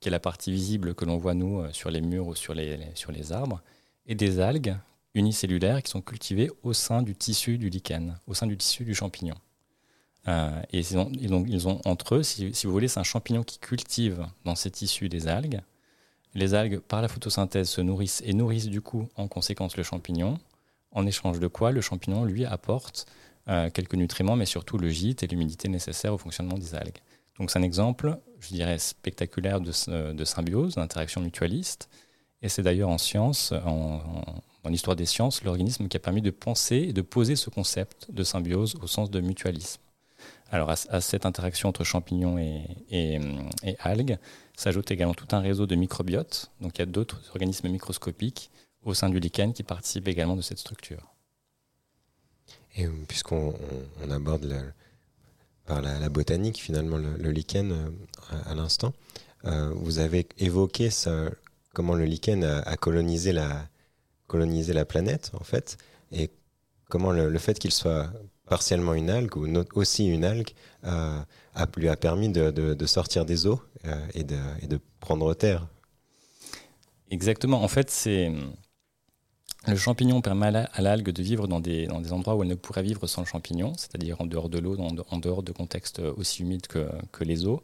qui 0.01 0.09
est 0.09 0.13
la 0.13 0.21
partie 0.21 0.53
visible 0.53 0.95
que 0.95 1.05
l'on 1.05 1.17
voit 1.17 1.35
nous 1.35 1.61
euh, 1.61 1.73
sur 1.73 1.91
les 1.91 2.01
murs 2.01 2.27
ou 2.27 2.35
sur 2.35 2.55
les, 2.55 2.79
sur 2.95 3.13
les 3.13 3.33
arbres, 3.33 3.63
et 4.07 4.15
des 4.15 4.41
algues 4.41 4.77
unicellulaires 5.15 5.83
qui 5.83 5.91
sont 5.91 6.01
cultivées 6.01 6.51
au 6.63 6.73
sein 6.73 7.03
du 7.03 7.15
tissu 7.15 7.59
du 7.59 7.69
lichen, 7.69 8.19
au 8.27 8.35
sein 8.35 8.47
du 8.47 8.57
tissu 8.57 8.85
du 8.85 8.95
champignon. 8.95 9.35
Euh, 10.29 10.61
et 10.73 10.83
ont, 10.97 11.11
ils 11.13 11.69
ont, 11.69 11.81
entre 11.85 12.17
eux, 12.17 12.23
si, 12.23 12.53
vous 12.65 12.73
voulez, 12.73 12.89
c'est 12.89 13.01
un 13.01 13.05
champignon 13.05 13.43
qui 13.43 13.59
cultive 13.59 14.27
dans 14.45 14.55
ces 14.55 14.71
tissus 14.71 15.09
des 15.09 15.27
algues. 15.27 15.61
Les 16.35 16.55
algues, 16.55 16.81
par 16.81 17.01
la 17.01 17.09
photosynthèse, 17.09 17.69
se 17.69 17.81
nourrissent 17.81 18.23
et 18.25 18.35
nourrissent 18.35 18.69
du 18.69 18.81
coup 18.81 19.09
en 19.17 19.29
conséquence 19.29 19.77
le 19.77 19.83
champignon, 19.83 20.39
en 20.93 21.07
échange 21.07 21.41
de 21.41 21.47
quoi 21.47 21.73
le 21.73 21.81
champignon 21.81 22.25
lui 22.25 22.45
apporte 22.45 23.07
euh, 23.49 23.71
quelques 23.71 23.95
nutriments, 23.95 24.37
mais 24.37 24.47
surtout 24.47 24.79
le 24.79 24.91
gîte 24.91 25.23
et 25.23 25.27
l'humidité 25.27 25.69
nécessaires 25.69 26.13
au 26.13 26.19
fonctionnement 26.19 26.59
des 26.59 26.75
algues. 26.75 26.99
Donc 27.39 27.51
c'est 27.51 27.59
un 27.59 27.63
exemple, 27.63 28.19
je 28.41 28.49
dirais, 28.49 28.79
spectaculaire 28.79 29.61
de, 29.61 29.73
symbiose, 30.25 30.75
d'interaction 30.75 31.21
mutualiste. 31.21 31.89
Et 32.43 32.49
c'est 32.49 32.63
d'ailleurs 32.63 32.89
en 32.89 32.99
science, 32.99 33.53
en, 33.65 34.03
en, 34.65 34.73
histoire 34.73 34.97
des 34.97 35.07
sciences, 35.07 35.43
l'organisme 35.45 35.89
qui 35.89 35.97
a 35.97 36.01
permis 36.01 36.23
de 36.23 36.31
penser 36.31 36.77
et 36.77 36.93
de 36.93 37.03
poser 37.03 37.37
ce 37.37 37.51
concept 37.51 38.11
de 38.11 38.23
symbiose 38.23 38.77
au 38.83 38.87
sens 38.87 39.11
de 39.11 39.21
mutualisme. 39.21 39.81
Alors 40.51 40.71
à, 40.71 41.01
cette 41.01 41.27
interaction 41.27 41.69
entre 41.69 41.85
champignons 41.85 42.39
et, 42.39 42.65
et 42.91 43.77
algues 43.81 44.19
s'ajoute 44.57 44.91
également 44.91 45.15
tout 45.15 45.29
un 45.33 45.41
réseau 45.41 45.67
de 45.67 45.75
microbiotes. 45.75 46.51
Donc 46.61 46.77
il 46.77 46.81
y 46.81 46.83
a 46.83 46.87
d'autres 46.87 47.21
organismes 47.31 47.69
microscopiques 47.69 48.51
au 48.85 48.95
sein 48.95 49.11
du 49.11 49.21
lichen 49.21 49.53
qui 49.53 49.63
participent 49.63 50.09
également 50.09 50.37
de 50.37 50.43
cette 50.43 50.59
structure. 50.59 51.15
Et 52.77 52.87
euh, 52.87 52.91
puisqu'on 53.07 53.55
aborde 54.11 54.73
par 55.67 55.83
la, 55.83 56.09
botanique, 56.09 56.61
finalement, 56.63 56.97
le, 56.97 57.31
lichen 57.31 57.73
euh, 57.73 57.91
à, 58.47 58.55
l'instant, 58.55 58.95
euh, 59.45 59.71
vous 59.75 59.99
avez 59.99 60.27
évoqué 60.39 60.89
comment 61.75 61.95
le 61.95 62.05
lichen 62.05 62.45
a, 62.45 62.77
colonisé, 62.77 63.33
la, 63.33 64.85
planète, 64.85 65.31
en 65.39 65.45
fait, 65.45 65.77
et 66.13 66.31
comment 66.89 67.13
le, 67.13 67.39
fait 67.39 67.59
qu'il 67.59 67.73
soit 67.73 68.11
partiellement 68.47 68.95
une 68.95 69.11
algue 69.11 69.37
ou 69.37 69.47
aussi 69.75 70.07
une 70.07 70.25
algue 70.25 70.51
lui 71.77 71.89
a 71.89 71.97
permis 71.97 72.31
de, 72.31 72.87
sortir 72.87 73.27
des 73.27 73.47
eaux 73.47 73.61
et 74.15 74.25
de 74.25 74.81
prendre 75.01 75.35
terre. 75.35 75.67
Exactement. 77.11 77.63
En 77.63 77.69
fait, 77.69 77.91
c'est 77.91 78.31
le 79.69 79.77
champignon 79.77 80.21
permet 80.21 80.65
à 80.73 80.81
l'algue 80.81 81.11
de 81.11 81.23
vivre 81.23 81.47
dans 81.47 81.61
des, 81.61 81.89
endroits 81.91 82.35
où 82.35 82.43
elle 82.43 82.49
ne 82.49 82.55
pourrait 82.55 82.83
vivre 82.83 83.07
sans 83.07 83.23
le 83.23 83.27
champignon, 83.27 83.73
c'est-à-dire 83.77 84.21
en 84.21 84.27
dehors 84.27 84.49
de 84.49 84.59
l'eau, 84.59 84.77
en 84.79 85.19
dehors 85.19 85.43
de 85.43 85.53
contextes 85.53 86.01
aussi 86.01 86.43
humides 86.43 86.67
que, 86.67 87.25
les 87.25 87.47
eaux. 87.47 87.63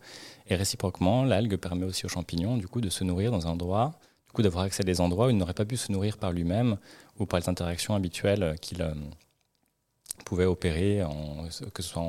Et 0.48 0.56
réciproquement, 0.56 1.24
l'algue 1.24 1.56
permet 1.56 1.86
aussi 1.86 2.04
au 2.04 2.08
champignon 2.08 2.56
du 2.56 2.68
coup, 2.68 2.80
de 2.80 2.90
se 2.90 3.04
nourrir 3.04 3.30
dans 3.30 3.46
un 3.46 3.50
endroit, 3.50 3.98
du 4.26 4.32
coup 4.32 4.42
d'avoir 4.42 4.64
accès 4.64 4.82
à 4.82 4.84
des 4.84 5.00
endroits 5.00 5.28
où 5.28 5.30
il 5.30 5.36
n'aurait 5.36 5.54
pas 5.54 5.64
pu 5.64 5.76
se 5.76 5.90
nourrir 5.90 6.18
par 6.18 6.32
lui-même 6.32 6.76
ou 7.18 7.26
par 7.26 7.40
les 7.40 7.48
interactions 7.48 7.94
habituelles 7.94 8.56
qu'il 8.60 8.82
euh, 8.82 8.94
pouvait 10.24 10.44
opérer, 10.44 11.02
que 11.72 11.82
ce 11.82 11.88
soit 11.88 12.02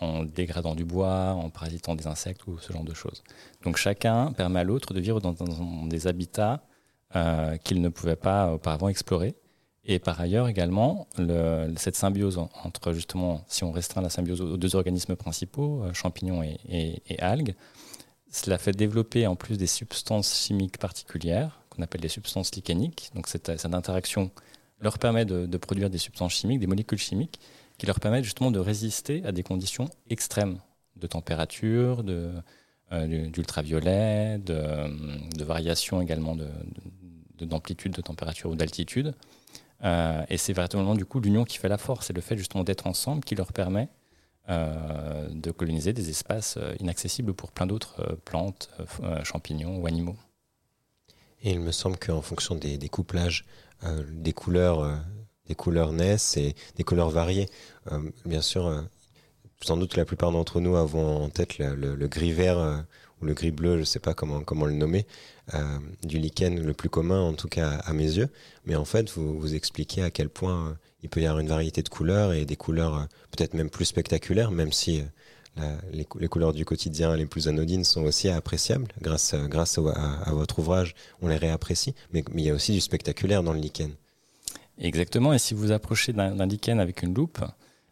en, 0.00 0.24
dégradant 0.24 0.74
du 0.74 0.84
bois, 0.84 1.32
en 1.32 1.48
parasitant 1.48 1.94
des 1.94 2.06
insectes 2.06 2.46
ou 2.46 2.58
ce 2.58 2.72
genre 2.72 2.84
de 2.84 2.92
choses. 2.92 3.22
Donc 3.62 3.76
chacun 3.78 4.32
permet 4.32 4.60
à 4.60 4.64
l'autre 4.64 4.92
de 4.92 5.00
vivre 5.00 5.20
dans 5.20 5.34
des 5.86 6.06
habitats 6.06 6.62
euh, 7.16 7.56
qu'ils 7.58 7.80
ne 7.80 7.88
pouvaient 7.88 8.16
pas 8.16 8.52
auparavant 8.52 8.88
explorer. 8.88 9.34
Et 9.86 9.98
par 9.98 10.20
ailleurs 10.20 10.48
également, 10.48 11.06
cette 11.76 11.94
symbiose 11.94 12.38
entre 12.38 12.92
justement, 12.92 13.44
si 13.48 13.64
on 13.64 13.70
restreint 13.70 14.00
la 14.00 14.08
symbiose 14.08 14.40
aux 14.40 14.56
deux 14.56 14.76
organismes 14.76 15.14
principaux, 15.14 15.84
euh, 15.84 15.92
champignons 15.92 16.42
et, 16.42 17.02
algues, 17.18 17.54
cela 18.30 18.58
fait 18.58 18.72
développer 18.72 19.26
en 19.26 19.36
plus 19.36 19.58
des 19.58 19.66
substances 19.66 20.34
chimiques 20.34 20.78
particulières 20.78 21.60
qu'on 21.70 21.82
appelle 21.82 22.00
des 22.00 22.08
substances 22.08 22.54
licheniques. 22.54 23.10
Donc 23.14 23.28
cette, 23.28 23.48
interaction 23.72 24.30
leur 24.80 24.98
permet 24.98 25.24
de, 25.24 25.56
produire 25.58 25.90
des 25.90 25.98
substances 25.98 26.32
chimiques, 26.32 26.60
des 26.60 26.66
molécules 26.66 26.98
chimiques 26.98 27.38
qui 27.78 27.86
leur 27.86 28.00
permettent 28.00 28.24
justement 28.24 28.50
de 28.50 28.58
résister 28.58 29.22
à 29.24 29.32
des 29.32 29.42
conditions 29.42 29.88
extrêmes 30.08 30.58
de 30.96 31.06
température, 31.06 32.02
de, 32.02 32.30
d'ultraviolet, 32.90 34.38
de, 34.38 35.36
de 35.36 35.44
variation 35.44 36.00
également 36.00 36.34
de, 36.34 36.48
d'amplitude 37.40 37.92
de 37.92 38.00
température 38.00 38.50
ou 38.50 38.56
d'altitude. 38.56 39.14
Euh, 39.84 40.24
et 40.30 40.38
c'est 40.38 40.52
véritablement 40.52 40.94
du 40.94 41.04
coup 41.04 41.20
l'union 41.20 41.44
qui 41.44 41.58
fait 41.58 41.68
la 41.68 41.78
force, 41.78 42.06
c'est 42.06 42.12
le 42.12 42.20
fait 42.20 42.38
justement 42.38 42.64
d'être 42.64 42.86
ensemble 42.86 43.24
qui 43.24 43.34
leur 43.34 43.52
permet 43.52 43.88
euh, 44.48 45.28
de 45.30 45.50
coloniser 45.50 45.92
des 45.92 46.10
espaces 46.10 46.56
euh, 46.56 46.74
inaccessibles 46.80 47.34
pour 47.34 47.52
plein 47.52 47.66
d'autres 47.66 48.18
plantes, 48.24 48.70
champignons 49.24 49.78
ou 49.78 49.86
animaux. 49.86 50.16
Et 51.42 51.52
il 51.52 51.60
me 51.60 51.72
semble 51.72 51.98
qu'en 51.98 52.22
fonction 52.22 52.54
des, 52.54 52.78
couplages, 52.88 53.44
des 54.12 54.32
couleurs, 54.32 54.98
des 55.46 55.54
couleurs 55.54 55.92
naissent 55.92 56.38
et 56.38 56.54
des 56.76 56.84
couleurs 56.84 57.10
variées. 57.10 57.50
bien 58.24 58.40
sûr, 58.40 58.82
sans 59.60 59.76
doute 59.76 59.94
la 59.98 60.06
plupart 60.06 60.32
d'entre 60.32 60.58
nous 60.60 60.74
avons 60.76 61.22
en 61.24 61.28
tête 61.28 61.58
le, 61.58 62.08
gris 62.08 62.32
vert 62.32 62.86
ou 63.20 63.26
le 63.26 63.34
gris 63.34 63.50
bleu, 63.50 63.74
je 63.74 63.80
ne 63.80 63.84
sais 63.84 63.98
pas 63.98 64.14
comment, 64.14 64.40
comment 64.40 64.64
le 64.64 64.72
nommer, 64.72 65.06
euh, 65.52 65.78
du 66.02 66.18
lichen 66.18 66.58
le 66.58 66.72
plus 66.72 66.88
commun, 66.88 67.20
en 67.20 67.34
tout 67.34 67.48
cas 67.48 67.72
à 67.84 67.92
mes 67.92 68.16
yeux. 68.16 68.30
Mais 68.64 68.76
en 68.76 68.86
fait, 68.86 69.10
vous, 69.10 69.38
vous 69.38 69.54
expliquez 69.54 70.02
à 70.02 70.10
quel 70.10 70.30
point 70.30 70.68
euh, 70.68 70.74
il 71.02 71.10
peut 71.10 71.20
y 71.20 71.26
avoir 71.26 71.40
une 71.40 71.48
variété 71.48 71.82
de 71.82 71.88
couleurs 71.90 72.32
et 72.32 72.46
des 72.46 72.56
couleurs 72.56 72.96
euh, 72.96 73.04
peut-être 73.30 73.52
même 73.52 73.68
plus 73.68 73.84
spectaculaires, 73.84 74.50
même 74.50 74.72
si 74.72 75.02
les, 75.92 76.04
couleurs 76.04 76.52
du 76.52 76.64
quotidien 76.64 77.14
les 77.14 77.26
plus 77.26 77.46
anodines 77.46 77.84
sont 77.84 78.02
aussi 78.02 78.28
appréciables. 78.28 78.88
Grâce, 79.00 79.36
grâce 79.48 79.78
à, 79.78 80.32
votre 80.32 80.58
ouvrage, 80.58 80.96
on 81.22 81.28
les 81.28 81.36
réapprécie. 81.36 81.94
Mais, 82.12 82.24
mais, 82.32 82.42
il 82.42 82.46
y 82.46 82.50
a 82.50 82.54
aussi 82.54 82.72
du 82.72 82.80
spectaculaire 82.80 83.44
dans 83.44 83.52
le 83.52 83.60
lichen. 83.60 83.92
Exactement. 84.78 85.32
Et 85.32 85.38
si 85.38 85.54
vous 85.54 85.70
approchez 85.70 86.12
d'un 86.12 86.46
lichen 86.46 86.80
avec 86.80 87.02
une 87.02 87.14
loupe, 87.14 87.44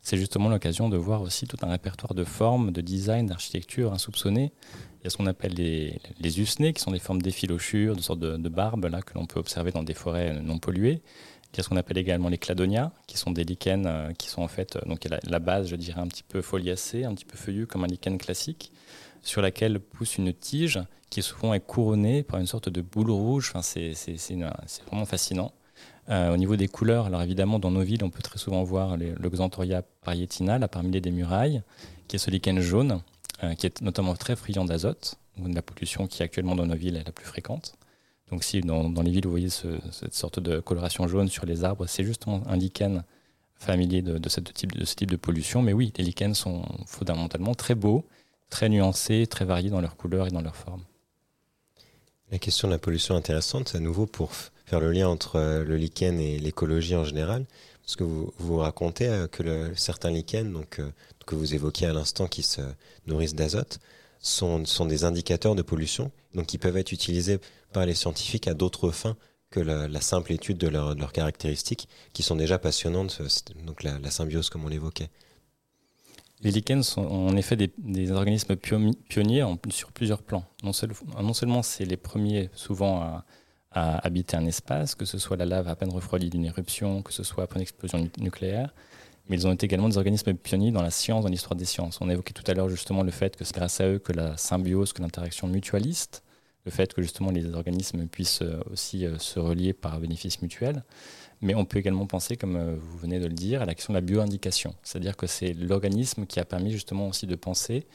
c'est 0.03 0.17
justement 0.17 0.49
l'occasion 0.49 0.89
de 0.89 0.97
voir 0.97 1.23
aussi 1.23 1.47
tout 1.47 1.57
un 1.63 1.69
répertoire 1.69 2.15
de 2.15 2.25
formes, 2.25 2.73
de 2.73 2.81
design, 2.81 3.27
d'architecture 3.27 3.93
insoupçonnées 3.93 4.53
il 5.03 5.07
y 5.07 5.09
a 5.09 5.11
ce 5.11 5.17
qu'on 5.17 5.27
appelle 5.27 5.55
les, 5.55 5.99
les 6.21 6.41
usnés, 6.41 6.73
qui 6.73 6.81
sont 6.81 6.93
des 6.93 7.01
formes 7.01 7.21
d'effilochures, 7.21 7.97
de 7.97 8.01
sortes 8.01 8.21
de, 8.21 8.49
barbes 8.49 8.85
là, 8.85 9.03
que 9.03 9.15
l'on 9.15 9.27
peut 9.27 9.41
observer 9.41 9.73
dans 9.73 9.83
des 9.83 9.95
forêts 9.95 10.41
non 10.41 10.61
polluées. 10.61 11.03
Il 11.53 11.57
y 11.57 11.61
a 11.61 11.65
ce 11.65 11.69
qu'on 11.69 11.77
appelle 11.77 11.99
également 11.99 12.29
les 12.29 12.39
cladonias, 12.39 12.93
qui 13.09 13.19
sont 13.19 13.33
des 13.33 13.43
lichens 13.43 13.83
euh, 13.85 14.13
qui 14.13 14.29
sont 14.29 14.43
en 14.43 14.49
fait, 14.49 14.77
euh, 14.77 14.81
donc 14.87 15.01
la, 15.05 15.39
base, 15.41 15.67
je 15.67 15.75
dirais, 15.75 16.01
un 16.01 16.07
petit 16.07 16.23
peu 16.23 16.41
foliacée, 16.41 17.03
un 17.03 17.15
petit 17.17 17.25
peu 17.25 17.37
feuillue 17.37 17.67
comme 17.67 17.83
un 17.83 17.89
lichen 17.89 18.17
classique, 18.17 18.71
sur 19.23 19.43
laquelle 19.43 19.81
pousse 19.81 20.19
une 20.19 20.33
tige 20.33 20.79
qui 21.11 21.21
souvent 21.21 21.53
est 21.53 21.67
couronnée 21.67 22.23
par 22.23 22.39
une 22.39 22.47
sorte 22.47 22.69
de 22.69 22.81
boule 22.81 23.11
rouge. 23.11 23.51
Enfin, 23.53 23.63
c'est 23.63 23.93
vraiment 24.87 25.05
fascinant. 25.05 25.53
Euh, 26.09 26.35
au 26.35 26.37
niveau 26.37 26.57
des 26.57 26.69
couleurs, 26.69 27.07
alors 27.07 27.23
évidemment, 27.23 27.59
dans 27.59 27.71
nos 27.71 27.83
villes, 27.83 28.03
on 28.03 28.11
peut 28.11 28.23
très 28.23 28.39
souvent 28.39 28.65
voir 28.65 28.97
le, 28.97 29.15
Xanthoria 29.29 29.83
parietina, 30.03 30.59
là, 30.59 30.69
par 30.69 30.83
des 30.83 31.11
murailles, 31.11 31.63
qui 32.09 32.17
est 32.17 32.19
ce 32.19 32.31
lichen 32.31 32.61
jaune, 32.61 33.01
euh, 33.45 33.55
qui 33.55 33.67
est 33.67 33.81
notamment 33.83 34.15
très 34.15 34.37
friand 34.37 34.65
d'azote, 34.65 35.17
la 35.39 35.63
pollution 35.63 36.07
qui 36.07 36.23
actuellement 36.23 36.57
dans 36.57 36.67
nos 36.67 36.75
villes 36.75 36.97
est 36.97 37.07
la 37.07 37.13
plus 37.13 37.25
fréquente. 37.25 37.75
Donc 38.31 38.45
si 38.45 38.61
dans, 38.63 38.89
les 39.03 39.11
villes 39.11 39.25
vous 39.25 39.31
voyez 39.31 39.51
cette 39.51 40.15
sorte 40.15 40.41
de 40.41 40.59
coloration 40.59 41.07
jaune 41.07 41.29
sur 41.29 41.47
les 41.47 41.65
arbres, 41.65 41.87
c'est 41.87 42.05
justement 42.05 42.43
un 42.47 42.57
lichen 42.57 43.05
familier 43.57 44.03
de, 44.03 44.29
ce 44.29 44.41
type, 44.41 44.73
de 44.73 44.85
ce 44.85 44.95
type 44.95 45.11
de 45.11 45.17
pollution. 45.17 45.63
Mais 45.63 45.73
oui, 45.73 45.93
les 45.97 46.05
lichens 46.05 46.35
sont 46.35 46.63
fondamentalement 46.87 47.55
très 47.55 47.75
beaux, 47.75 48.05
très 48.49 48.69
nuancés, 48.69 49.27
très 49.27 49.45
variés 49.45 49.71
dans 49.71 49.81
leurs 49.81 49.97
couleurs 49.97 50.27
et 50.27 50.31
dans 50.31 50.41
leurs 50.41 50.57
formes. 50.57 50.83
La 52.31 52.39
question 52.39 52.69
de 52.69 52.73
la 52.73 52.79
pollution 52.79 53.17
intéressante, 53.17 53.75
à 53.75 53.81
nouveau 53.81 54.07
pour 54.07 54.33
faire 54.67 54.81
le 54.81 54.93
lien 54.93 55.09
entre 55.09 55.37
euh, 55.37 55.65
le 55.65 55.77
lichen 55.77 56.19
et 56.19 56.39
l'écologie 56.39 56.97
en 56.97 57.05
général. 57.05 57.47
Parce 57.83 57.97
que 57.97 58.05
vous, 58.05 58.33
vous 58.39 58.57
racontez 58.59 59.09
euh, 59.09 59.27
que 59.27 59.73
certains 59.75 60.11
lichens, 60.11 60.53
donc 60.53 60.81
que 61.27 61.35
vous 61.35 61.55
évoquiez 61.55 61.87
à 61.87 61.93
l'instant 61.93 62.27
qui 62.27 62.43
se 62.43 62.61
nourrissent 63.07 63.35
d'azote 63.35 63.79
sont, 64.21 64.65
sont 64.65 64.87
des 64.87 65.05
indicateurs 65.05 65.55
de 65.55 65.63
pollution, 65.63 66.11
donc 66.35 66.47
qui 66.47 66.59
peuvent 66.59 66.77
être 66.77 66.93
utilisés 66.93 67.39
par 67.73 67.87
les 67.87 67.95
scientifiques 67.95 68.49
à 68.49 68.55
d'autres 68.55 68.91
fins 68.91 69.17
que 69.51 69.61
la, 69.61 70.01
simple 70.01 70.33
étude 70.33 70.57
de, 70.57 70.69
leurs 70.69 71.13
caractéristiques, 71.13 71.89
qui 72.15 72.23
sont 72.23 72.37
déjà 72.37 72.59
passionnantes, 72.59 73.21
donc 73.67 73.83
la, 73.83 74.11
symbiose 74.11 74.49
comme 74.49 74.65
on 74.65 74.69
l'évoquait. 74.69 75.11
Les 76.41 76.51
lichens 76.51 76.83
sont 76.83 77.05
en 77.05 77.37
effet 77.37 77.57
des, 77.57 78.11
organismes 78.11 78.57
pionniers 78.57 79.45
sur 79.71 79.93
plusieurs 79.93 80.23
plans. 80.23 80.45
Non, 80.65 80.73
non 81.21 81.35
seulement 81.35 81.63
c'est 81.63 81.85
les 81.85 81.99
premiers 81.99 82.51
souvent 82.55 83.03
à, 83.03 83.25
à, 83.75 83.99
habiter 84.07 84.37
un 84.37 84.47
espace, 84.47 84.95
que 84.95 85.05
ce 85.05 85.19
soit 85.19 85.37
la 85.37 85.47
lave 85.47 85.69
à 85.69 85.77
peine 85.77 85.91
refroidie 85.91 86.31
d'une 86.31 86.45
éruption, 86.45 87.03
que 87.03 87.13
ce 87.13 87.23
soit 87.23 87.45
après 87.45 87.59
une 87.59 87.63
explosion 87.63 88.09
nucléaire, 88.19 88.75
mais 89.29 89.37
ils 89.37 89.47
ont 89.47 89.53
été 89.53 89.67
également 89.67 89.89
des 89.89 89.99
organismes 89.99 90.35
pionniers 90.35 90.73
dans 90.73 90.83
la 90.83 90.91
science, 90.91 91.25
dans 91.25 91.31
l'histoire 91.31 91.55
des 91.55 91.65
sciences. 91.65 92.01
On 92.01 92.09
a 92.09 92.13
évoqué 92.13 92.33
tout 92.33 92.45
à 92.47 92.55
l'heure 92.55 92.69
justement 92.69 93.03
le 93.03 93.11
fait 93.11 93.37
que 93.37 93.45
c'est 93.45 93.55
grâce 93.55 93.81
à 93.81 93.89
eux 93.89 93.99
que 93.99 94.13
la 94.13 94.37
symbiose, 94.37 94.93
que 94.93 95.03
l'interaction 95.03 95.47
mutualiste, 95.47 96.23
le 96.65 96.71
fait 96.71 96.93
que 96.93 97.03
justement 97.03 97.31
les 97.31 97.53
organismes 97.55 98.07
puissent 98.07 98.43
euh, 98.43 98.61
aussi 98.71 99.05
euh, 99.05 99.19
se 99.19 99.41
relier 99.41 99.73
par 99.73 99.99
bénéfice 100.01 100.43
mutuel. 100.43 100.85
Mais 101.41 101.57
on 101.57 101.65
peut 101.65 101.79
également 101.79 102.07
penser, 102.07 102.37
comme 102.37 102.57
euh, 102.57 102.77
vous 102.79 102.99
venez 102.99 103.19
de 103.19 103.27
le 103.27 103.33
dire, 103.33 103.63
à 103.63 103.65
la 103.65 103.75
question 103.75 103.93
de 103.93 103.99
la 103.99 104.01
bioindication. 104.01 104.75
C'est-à-dire 104.83 105.17
que 105.17 105.27
c'est 105.27 105.55
l'organisme 105.55 106.25
qui 106.27 106.39
a 106.39 106.45
permis 106.45 106.71
justement 106.71 107.09
aussi 107.09 107.27
de 107.27 107.35
penser 107.35 107.87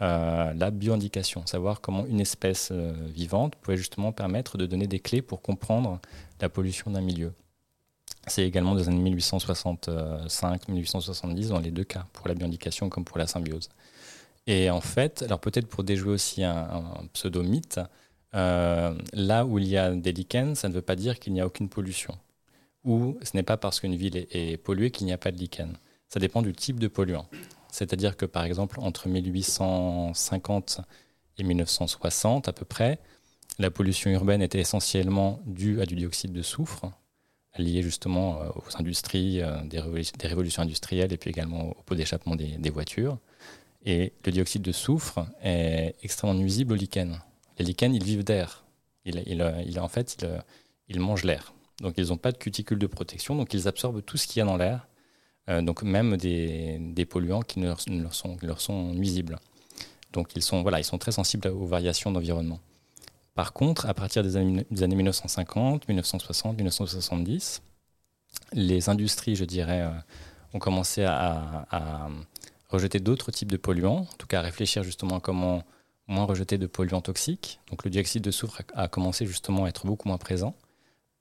la 0.00 0.70
bioindication, 0.70 1.44
savoir 1.46 1.80
comment 1.80 2.06
une 2.06 2.20
espèce 2.20 2.72
vivante 2.72 3.54
pouvait 3.56 3.76
justement 3.76 4.12
permettre 4.12 4.56
de 4.56 4.66
donner 4.66 4.86
des 4.86 4.98
clés 4.98 5.22
pour 5.22 5.42
comprendre 5.42 6.00
la 6.40 6.48
pollution 6.48 6.90
d'un 6.90 7.02
milieu. 7.02 7.32
C'est 8.26 8.46
également 8.46 8.74
des 8.74 8.88
années 8.88 9.10
1865-1870 9.10 11.48
dans 11.48 11.58
les 11.58 11.70
deux 11.70 11.84
cas, 11.84 12.06
pour 12.12 12.28
la 12.28 12.34
bioindication 12.34 12.88
comme 12.88 13.04
pour 13.04 13.18
la 13.18 13.26
symbiose. 13.26 13.68
Et 14.46 14.70
en 14.70 14.80
fait, 14.80 15.22
alors 15.22 15.40
peut-être 15.40 15.68
pour 15.68 15.84
déjouer 15.84 16.12
aussi 16.12 16.42
un, 16.44 16.84
pseudo-mythe, 17.12 17.80
euh, 18.34 18.94
là 19.12 19.44
où 19.44 19.58
il 19.58 19.66
y 19.66 19.76
a 19.76 19.90
des 19.90 20.12
lichens, 20.12 20.54
ça 20.54 20.68
ne 20.68 20.74
veut 20.74 20.82
pas 20.82 20.96
dire 20.96 21.18
qu'il 21.18 21.32
n'y 21.32 21.40
a 21.40 21.46
aucune 21.46 21.68
pollution. 21.68 22.16
Ou 22.84 23.18
ce 23.22 23.36
n'est 23.36 23.42
pas 23.42 23.56
parce 23.56 23.80
qu'une 23.80 23.96
ville 23.96 24.26
est, 24.30 24.56
polluée 24.56 24.90
qu'il 24.90 25.06
n'y 25.06 25.12
a 25.12 25.18
pas 25.18 25.32
de 25.32 25.38
lichen. 25.38 25.76
Ça 26.08 26.20
dépend 26.20 26.42
du 26.42 26.52
type 26.52 26.80
de 26.80 26.88
polluant. 26.88 27.26
C'est-à-dire 27.72 28.16
que 28.16 28.26
par 28.26 28.44
exemple, 28.44 28.78
entre 28.80 29.08
1850 29.08 30.80
et 31.38 31.42
1960 31.42 32.48
à 32.48 32.52
peu 32.52 32.64
près, 32.64 32.98
la 33.58 33.70
pollution 33.70 34.10
urbaine 34.10 34.42
était 34.42 34.60
essentiellement 34.60 35.40
due 35.46 35.80
à 35.80 35.86
du 35.86 35.94
dioxyde 35.94 36.32
de 36.32 36.42
soufre, 36.42 36.90
liées 37.58 37.82
justement 37.82 38.40
euh, 38.40 38.48
aux 38.54 38.78
industries, 38.78 39.42
euh, 39.42 39.60
des, 39.64 39.80
révolutions 40.26 40.62
industrielles 40.62 41.12
et 41.12 41.16
puis 41.16 41.30
également 41.30 41.70
au 41.70 41.82
pot 41.84 41.94
d'échappement 41.94 42.36
des, 42.36 42.70
voitures. 42.70 43.18
Et 43.84 44.12
le 44.24 44.32
dioxyde 44.32 44.62
de 44.62 44.72
soufre 44.72 45.26
est 45.42 45.94
extrêmement 46.02 46.38
nuisible 46.38 46.72
aux 46.72 46.76
lichens. 46.76 47.18
Les 47.58 47.64
lichens, 47.64 47.94
ils 47.94 48.04
vivent 48.04 48.24
d'air. 48.24 48.64
en 49.06 49.88
fait, 49.88 50.26
ils, 50.88 51.00
mangent 51.00 51.24
l'air. 51.24 51.54
Donc, 51.80 51.94
ils 51.96 52.08
n'ont 52.08 52.18
pas 52.18 52.32
de 52.32 52.38
cuticule 52.38 52.78
de 52.78 52.86
protection, 52.86 53.36
donc 53.36 53.54
ils 53.54 53.68
absorbent 53.68 54.02
tout 54.02 54.16
ce 54.16 54.26
qu'il 54.26 54.40
y 54.40 54.42
a 54.42 54.44
dans 54.44 54.58
l'air, 54.58 54.86
donc 55.62 55.82
même 55.82 56.16
des, 56.16 57.06
polluants 57.08 57.42
qui 57.42 57.60
leur, 57.60 57.80
sont, 58.14 58.92
nuisibles. 58.94 59.38
Donc, 60.12 60.36
ils 60.36 60.42
sont, 60.42 60.62
voilà, 60.62 60.80
ils 60.80 60.84
sont 60.84 60.98
très 60.98 61.12
sensibles 61.12 61.48
aux 61.48 61.66
variations 61.66 62.12
d'environnement. 62.12 62.60
Par 63.34 63.52
contre, 63.52 63.86
à 63.86 63.94
partir 63.94 64.22
des 64.22 64.36
années, 64.36 64.66
1950, 64.70 65.88
1960, 65.88 66.56
1970, 66.56 67.62
les 68.52 68.88
industries, 68.88 69.36
je 69.36 69.44
dirais, 69.44 69.82
euh, 69.82 69.90
ont 70.52 70.58
commencé 70.58 71.04
à, 71.04 72.08
rejeter 72.68 73.00
d'autres 73.00 73.32
types 73.32 73.50
de 73.50 73.56
polluants, 73.56 74.06
en 74.12 74.16
tout 74.16 74.28
cas 74.28 74.38
à 74.38 74.42
réfléchir 74.42 74.84
justement 74.84 75.16
à 75.16 75.20
comment 75.20 75.64
moins 76.06 76.24
rejeter 76.24 76.56
de 76.56 76.66
polluants 76.66 77.00
toxiques. 77.00 77.58
Donc 77.68 77.84
le 77.84 77.90
dioxyde 77.90 78.22
de 78.22 78.30
soufre 78.30 78.62
a, 78.74 78.86
commencé 78.86 79.26
justement 79.26 79.64
à 79.64 79.68
être 79.68 79.86
beaucoup 79.86 80.06
moins 80.06 80.18
présent. 80.18 80.54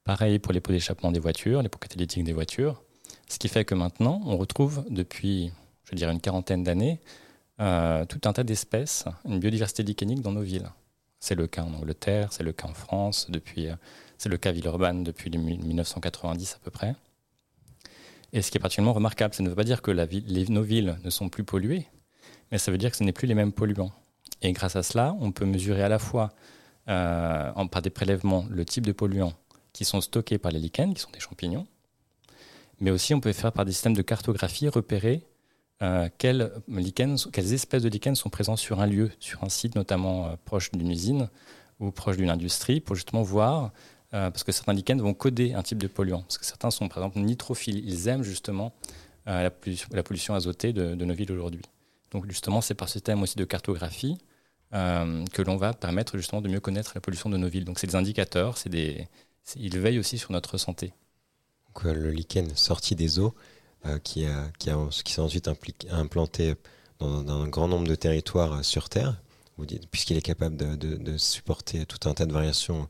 Pareil 0.03 0.37
pour 0.37 0.53
les 0.53 0.59
pots 0.59 0.73
d'échappement 0.73 1.11
des 1.11 1.19
voitures, 1.19 1.63
les 1.63 1.69
pots 1.69 1.79
catalytiques 1.79 2.23
des 2.23 2.33
voitures. 2.33 2.83
Ce 3.29 3.37
qui 3.37 3.47
fait 3.47 3.63
que 3.63 3.75
maintenant, 3.75 4.21
on 4.25 4.37
retrouve 4.37 4.83
depuis, 4.89 5.53
je 5.89 5.95
dirais, 5.95 6.11
une 6.11 6.19
quarantaine 6.19 6.63
d'années, 6.63 6.99
euh, 7.61 8.03
tout 8.05 8.19
un 8.25 8.33
tas 8.33 8.43
d'espèces, 8.43 9.05
une 9.23 9.39
biodiversité 9.39 9.83
lichenique 9.83 10.21
dans 10.21 10.31
nos 10.31 10.41
villes. 10.41 10.69
C'est 11.19 11.35
le 11.35 11.45
cas 11.45 11.63
en 11.63 11.73
Angleterre, 11.73 12.33
c'est 12.33 12.43
le 12.43 12.53
cas 12.53 12.67
en 12.67 12.73
France, 12.73 13.27
depuis, 13.29 13.67
euh, 13.67 13.75
c'est 14.17 14.29
le 14.29 14.37
cas 14.37 14.51
Villeurbanne 14.51 15.03
depuis 15.03 15.29
1990 15.29 16.55
à 16.55 16.59
peu 16.63 16.71
près. 16.71 16.95
Et 18.33 18.41
ce 18.41 18.49
qui 18.49 18.57
est 18.57 18.61
particulièrement 18.61 18.93
remarquable, 18.93 19.33
ça 19.35 19.43
ne 19.43 19.49
veut 19.49 19.55
pas 19.55 19.63
dire 19.63 19.83
que 19.83 19.91
nos 19.91 20.63
villes 20.63 20.97
ne 21.03 21.09
sont 21.11 21.29
plus 21.29 21.43
polluées, 21.43 21.85
mais 22.51 22.57
ça 22.57 22.71
veut 22.71 22.77
dire 22.79 22.89
que 22.89 22.97
ce 22.97 23.03
n'est 23.03 23.11
plus 23.11 23.27
les 23.27 23.35
mêmes 23.35 23.51
polluants. 23.51 23.91
Et 24.41 24.51
grâce 24.53 24.75
à 24.75 24.81
cela, 24.83 25.15
on 25.19 25.31
peut 25.31 25.45
mesurer 25.45 25.83
à 25.83 25.89
la 25.89 25.99
fois 25.99 26.31
euh, 26.87 27.51
par 27.67 27.81
des 27.83 27.89
prélèvements 27.91 28.45
le 28.49 28.65
type 28.65 28.85
de 28.85 28.91
polluants 28.91 29.33
qui 29.73 29.85
sont 29.85 30.01
stockés 30.01 30.39
par 30.39 30.51
les 30.51 30.59
lichens, 30.59 30.93
qui 30.93 31.01
sont 31.01 31.11
des 31.11 31.19
champignons, 31.19 31.67
mais 32.79 32.91
aussi 32.91 33.13
on 33.13 33.19
peut 33.19 33.33
faire 33.33 33.51
par 33.51 33.65
des 33.65 33.71
systèmes 33.71 33.95
de 33.95 34.01
cartographie 34.01 34.67
repérer 34.67 35.23
euh, 35.81 36.09
quelles, 36.17 36.51
espèces 37.35 37.83
de 37.83 37.89
lichens 37.89 38.15
sont 38.15 38.29
présents 38.29 38.57
sur 38.57 38.81
un 38.81 38.87
lieu, 38.87 39.11
sur 39.19 39.43
un 39.43 39.49
site 39.49 39.75
notamment 39.75 40.27
euh, 40.27 40.35
proche 40.43 40.71
d'une 40.71 40.91
usine 40.91 41.29
ou 41.79 41.91
proche 41.91 42.17
d'une 42.17 42.29
industrie, 42.29 42.81
pour 42.81 42.95
justement 42.95 43.21
voir, 43.21 43.71
euh, 44.13 44.29
parce 44.29 44.43
que 44.43 44.51
certains 44.51 44.73
lichens 44.73 44.99
vont 45.01 45.13
coder 45.13 45.53
un 45.53 45.63
type 45.63 45.77
de 45.77 45.87
polluant, 45.87 46.23
parce 46.23 46.37
que 46.37 46.45
certains 46.45 46.71
sont 46.71 46.89
par 46.89 46.97
exemple 46.97 47.19
nitrophiles, 47.19 47.81
ils 47.87 48.09
aiment 48.09 48.23
justement 48.23 48.73
la, 49.25 49.51
pollution, 49.51 50.33
azotée 50.33 50.73
de, 50.73 50.95
nos 50.95 51.13
villes 51.13 51.31
aujourd'hui. 51.31 51.61
Donc 52.09 52.25
justement, 52.27 52.61
c'est 52.61 52.73
par 52.73 52.89
ce 52.89 52.97
thème 52.97 53.21
aussi 53.21 53.37
de 53.37 53.45
cartographie 53.45 54.17
que 54.71 55.41
l'on 55.43 55.55
va 55.55 55.73
permettre 55.73 56.17
justement 56.17 56.41
de 56.41 56.49
mieux 56.49 56.59
connaître 56.59 56.93
la 56.95 57.01
pollution 57.01 57.29
de 57.29 57.37
nos 57.37 57.47
villes. 57.47 57.63
Donc 57.63 57.77
c'est 57.77 57.85
des 57.85 57.95
indicateurs, 57.95 58.57
ils 58.65 59.79
veillent 59.79 59.99
aussi 59.99 60.17
sur 60.17 60.31
notre 60.31 60.57
santé. 60.57 60.93
Le 61.83 62.11
lichen 62.11 62.55
sorti 62.55 62.95
des 62.95 63.19
eaux, 63.19 63.33
qui, 64.03 64.25
a, 64.25 64.51
qui, 64.59 64.69
qui 65.03 65.13
s'est 65.13 65.21
ensuite 65.21 65.49
implanté 65.89 66.55
dans, 66.99 67.29
un 67.29 67.47
grand 67.47 67.67
nombre 67.67 67.87
de 67.87 67.95
territoires 67.95 68.63
sur 68.65 68.89
Terre, 68.89 69.21
puisqu'il 69.91 70.17
est 70.17 70.21
capable 70.21 70.57
de, 70.57 71.17
supporter 71.17 71.85
tout 71.85 72.09
un 72.09 72.13
tas 72.13 72.25
de 72.25 72.33
variations 72.33 72.87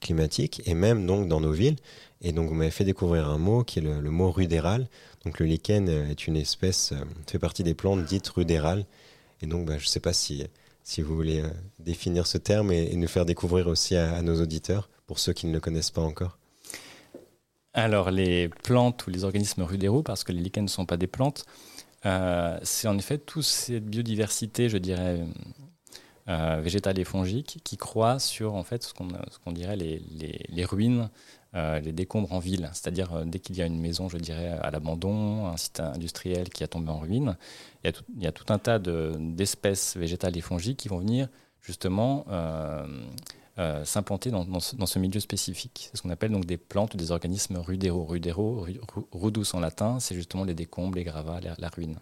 climatiques, 0.00 0.62
et 0.66 0.74
même 0.74 1.06
donc 1.06 1.28
dans 1.28 1.40
nos 1.40 1.52
villes. 1.52 1.76
Et 2.20 2.32
donc 2.32 2.48
vous 2.48 2.54
m'avez 2.54 2.70
fait 2.70 2.84
découvrir 2.84 3.28
un 3.28 3.38
mot 3.38 3.64
qui 3.64 3.78
est 3.78 3.82
le, 3.82 4.10
mot 4.10 4.30
rudéral. 4.30 4.88
Donc 5.24 5.38
le 5.38 5.46
lichen 5.46 5.88
est 5.88 6.26
une 6.26 6.36
espèce, 6.36 6.92
euh, 6.92 7.04
fait 7.26 7.38
partie 7.38 7.64
des 7.64 7.74
plantes 7.74 8.04
dites 8.04 8.28
rudérales. 8.28 8.86
Et 9.40 9.46
donc 9.46 9.66
bah, 9.66 9.78
je 9.78 9.84
ne 9.84 9.88
sais 9.88 10.00
pas 10.00 10.12
si, 10.12 10.44
si 10.84 11.02
vous 11.02 11.14
voulez 11.14 11.40
euh, 11.40 11.48
définir 11.78 12.26
ce 12.26 12.38
terme 12.38 12.72
et, 12.72 12.94
nous 12.94 13.08
faire 13.08 13.24
découvrir 13.24 13.66
aussi 13.66 13.96
à, 13.96 14.22
nos 14.22 14.40
auditeurs, 14.40 14.88
pour 15.06 15.18
ceux 15.18 15.32
qui 15.32 15.46
ne 15.46 15.52
le 15.52 15.60
connaissent 15.60 15.90
pas 15.90 16.02
encore. 16.02 16.38
Alors 17.74 18.10
les 18.10 18.48
plantes 18.48 19.06
ou 19.06 19.10
les 19.10 19.24
organismes 19.24 19.62
rudéraux, 19.62 20.02
parce 20.02 20.24
que 20.24 20.32
les 20.32 20.40
lichens 20.40 20.64
ne 20.64 20.68
sont 20.68 20.86
pas 20.86 20.96
des 20.96 21.06
plantes, 21.06 21.46
euh, 22.04 22.58
c'est 22.62 22.88
en 22.88 22.98
effet 22.98 23.18
toute 23.18 23.44
cette 23.44 23.86
biodiversité, 23.86 24.68
je 24.68 24.78
dirais, 24.78 25.20
euh, 26.28 26.60
végétale 26.62 27.00
et 27.00 27.04
fongique 27.04 27.58
qui 27.64 27.76
croît 27.76 28.20
sur 28.20 28.54
en 28.54 28.62
fait, 28.62 28.84
ce 28.84 28.92
qu'on 28.94 29.52
dirait 29.52 29.74
les, 29.74 30.64
ruines, 30.64 31.10
euh, 31.56 31.80
les 31.80 31.92
décombres 31.92 32.32
en 32.32 32.38
ville. 32.38 32.70
C'est-à-dire, 32.74 33.12
euh, 33.12 33.24
dès 33.26 33.40
qu'il 33.40 33.56
y 33.56 33.62
a 33.62 33.66
une 33.66 33.80
maison, 33.80 34.08
je 34.08 34.18
dirais, 34.18 34.56
à 34.62 34.70
l'abandon, 34.70 35.48
un 35.48 35.56
site 35.56 35.80
industriel 35.80 36.48
qui 36.48 36.62
a 36.62 36.68
tombé 36.68 36.90
en 36.90 37.00
ruine, 37.00 37.36
il 37.82 37.92
y 38.22 38.26
a 38.28 38.30
tout 38.30 38.52
un 38.52 38.58
tas 38.60 38.78
d'espèces 38.78 39.96
végétales 39.96 40.36
et 40.36 40.40
fongiques 40.40 40.76
qui 40.76 40.88
vont 40.88 40.98
venir 40.98 41.26
justement 41.60 42.24
s'implanter 43.84 44.30
dans, 44.30 44.44
dans, 44.44 44.60
ce, 44.60 44.98
milieu 44.98 45.20
spécifique. 45.20 45.88
C'est 45.90 45.98
ce 45.98 46.02
qu'on 46.02 46.10
appelle 46.10 46.32
donc 46.32 46.46
des 46.46 46.56
plantes 46.56 46.94
ou 46.94 46.96
des 46.96 47.10
organismes 47.10 47.58
rudéraux. 47.58 48.04
Rudéraux, 48.04 48.66
rudus 49.12 49.54
en 49.54 49.60
latin, 49.60 50.00
c'est 50.00 50.14
justement 50.14 50.44
les 50.44 50.54
décombres, 50.54 50.96
les 50.96 51.04
gravats, 51.04 51.40
la, 51.58 51.68
ruine. 51.68 51.98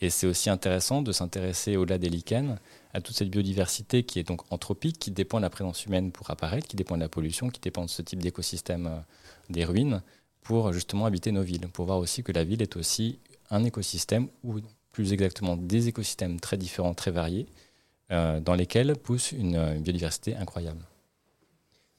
Et 0.00 0.10
c'est 0.10 0.26
aussi 0.26 0.48
intéressant 0.48 1.02
de 1.02 1.10
s'intéresser 1.10 1.76
au-delà 1.76 1.98
des 1.98 2.08
lichens 2.08 2.56
à 2.94 3.00
toute 3.00 3.16
cette 3.16 3.30
biodiversité 3.30 4.04
qui 4.04 4.18
est 4.18 4.24
donc 4.24 4.42
anthropique, 4.50 4.98
qui 4.98 5.10
dépend 5.10 5.38
de 5.38 5.42
la 5.42 5.50
présence 5.50 5.84
humaine 5.86 6.12
pour 6.12 6.30
apparaître, 6.30 6.66
qui 6.68 6.76
dépend 6.76 6.96
de 6.96 7.00
la 7.00 7.08
pollution, 7.08 7.48
qui 7.48 7.60
dépend 7.60 7.84
de 7.84 7.90
ce 7.90 8.02
type 8.02 8.22
d'écosystème 8.22 8.86
euh, 8.86 8.98
des 9.50 9.64
ruines, 9.64 10.02
pour 10.42 10.72
justement 10.72 11.04
habiter 11.06 11.32
nos 11.32 11.42
villes, 11.42 11.68
pour 11.68 11.86
voir 11.86 11.98
aussi 11.98 12.22
que 12.22 12.32
la 12.32 12.44
ville 12.44 12.62
est 12.62 12.76
aussi 12.76 13.18
un 13.50 13.64
écosystème, 13.64 14.28
ou 14.44 14.60
plus 14.92 15.12
exactement 15.12 15.56
des 15.56 15.88
écosystèmes 15.88 16.40
très 16.40 16.56
différents, 16.56 16.94
très 16.94 17.10
variés, 17.10 17.46
euh, 18.10 18.40
dans 18.40 18.54
lesquels 18.54 18.96
pousse 18.96 19.32
une, 19.32 19.80
biodiversité 19.80 20.36
incroyable. 20.36 20.84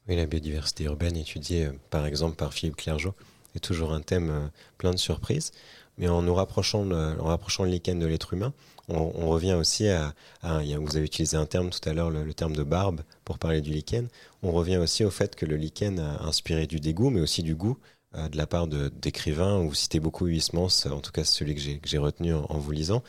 Oui, 0.08 0.16
la 0.16 0.25
biodiversité 0.25 0.86
urbaine 0.86 1.16
étudiée 1.18 1.66
euh, 1.66 1.74
par 1.89 2.06
exemple 2.06 2.36
par 2.36 2.54
Philippe 2.54 2.78
Clergeau 2.78 3.13
est 3.56 3.60
toujours 3.60 3.94
un 3.94 4.01
thème 4.01 4.51
plein 4.78 4.92
de 4.92 4.98
surprises. 4.98 5.51
Mais 5.98 6.08
en 6.08 6.22
nous 6.22 6.34
rapprochant, 6.34 6.89
en 6.92 7.25
rapprochant 7.25 7.63
le 7.66 7.72
lichen 7.72 8.00
de 8.00 8.06
l'être 8.06 8.34
humain, 8.34 8.54
on, 8.89 9.30
revient 9.30 9.54
aussi 9.54 9.88
à, 9.88 10.13
vous 10.42 10.96
avez 10.96 11.06
utilisé 11.06 11.38
un 11.38 11.46
terme 11.46 11.70
tout 11.70 11.88
à 11.88 11.94
l'heure, 11.94 12.10
le, 12.10 12.34
terme 12.34 12.56
de 12.56 12.63
barbe, 12.63 13.01
pour 13.24 13.38
parler 13.38 13.62
du 13.62 13.72
lichen. 13.72 14.08
On 14.42 14.51
revient 14.51 14.78
aussi 14.78 15.04
au 15.06 15.12
fait 15.12 15.36
que 15.36 15.46
le 15.46 15.58
lichen 15.58 16.00
a 16.00 16.24
inspiré 16.24 16.68
du 16.68 16.80
dégoût, 16.80 17.10
mais 17.10 17.22
aussi 17.22 17.44
du 17.44 17.55
goût 17.55 17.77
euh, 18.16 18.27
de 18.29 18.38
la 18.38 18.48
part 18.48 18.68
d'écrivains. 18.68 19.60
Vous 19.60 19.75
citez 19.75 20.00
beaucoup 20.00 20.25
Huysmans, 20.25 20.88
en 20.90 21.00
tout 21.00 21.12
cas 21.12 21.24
celui 21.24 21.55
que 21.55 21.62
j'ai 21.83 21.98
retenu 21.98 22.33
en, 22.33 22.57
vous 22.57 22.72
lisant, 22.72 23.03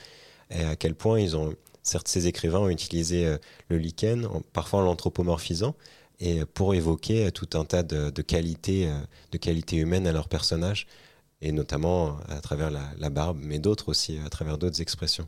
et 0.51 0.65
à 0.65 0.77
quel 0.77 0.95
point 0.95 1.19
ils 1.19 1.37
ont, 1.37 1.55
certes, 1.83 2.09
ces 2.09 2.27
écrivains 2.27 2.61
ont 2.61 2.69
utilisé 2.69 3.27
euh, 3.27 3.39
le 3.69 3.79
lichen, 3.79 4.29
parfois 4.53 4.81
en 4.81 4.83
l'anthropomorphisant, 4.83 5.75
et 6.21 6.45
pour 6.45 6.75
évoquer 6.75 7.33
tout 7.33 7.49
un 7.55 7.65
tas 7.65 7.83
de, 7.83 8.23
qualités, 8.23 8.89
euh, 8.89 9.73
humaines 9.73 10.07
à 10.07 10.13
leurs 10.13 10.29
personnages, 10.29 10.87
et 11.41 11.53
notamment 11.53 12.19
à 12.29 12.41
travers 12.41 12.71
la 12.71 13.11
barbe, 13.11 13.39
mais 13.41 13.59
d'autres 13.59 13.89
aussi, 13.89 14.19
à 14.25 14.29
travers 14.29 14.59
d'autres 14.59 14.83
expressions. 14.83 15.27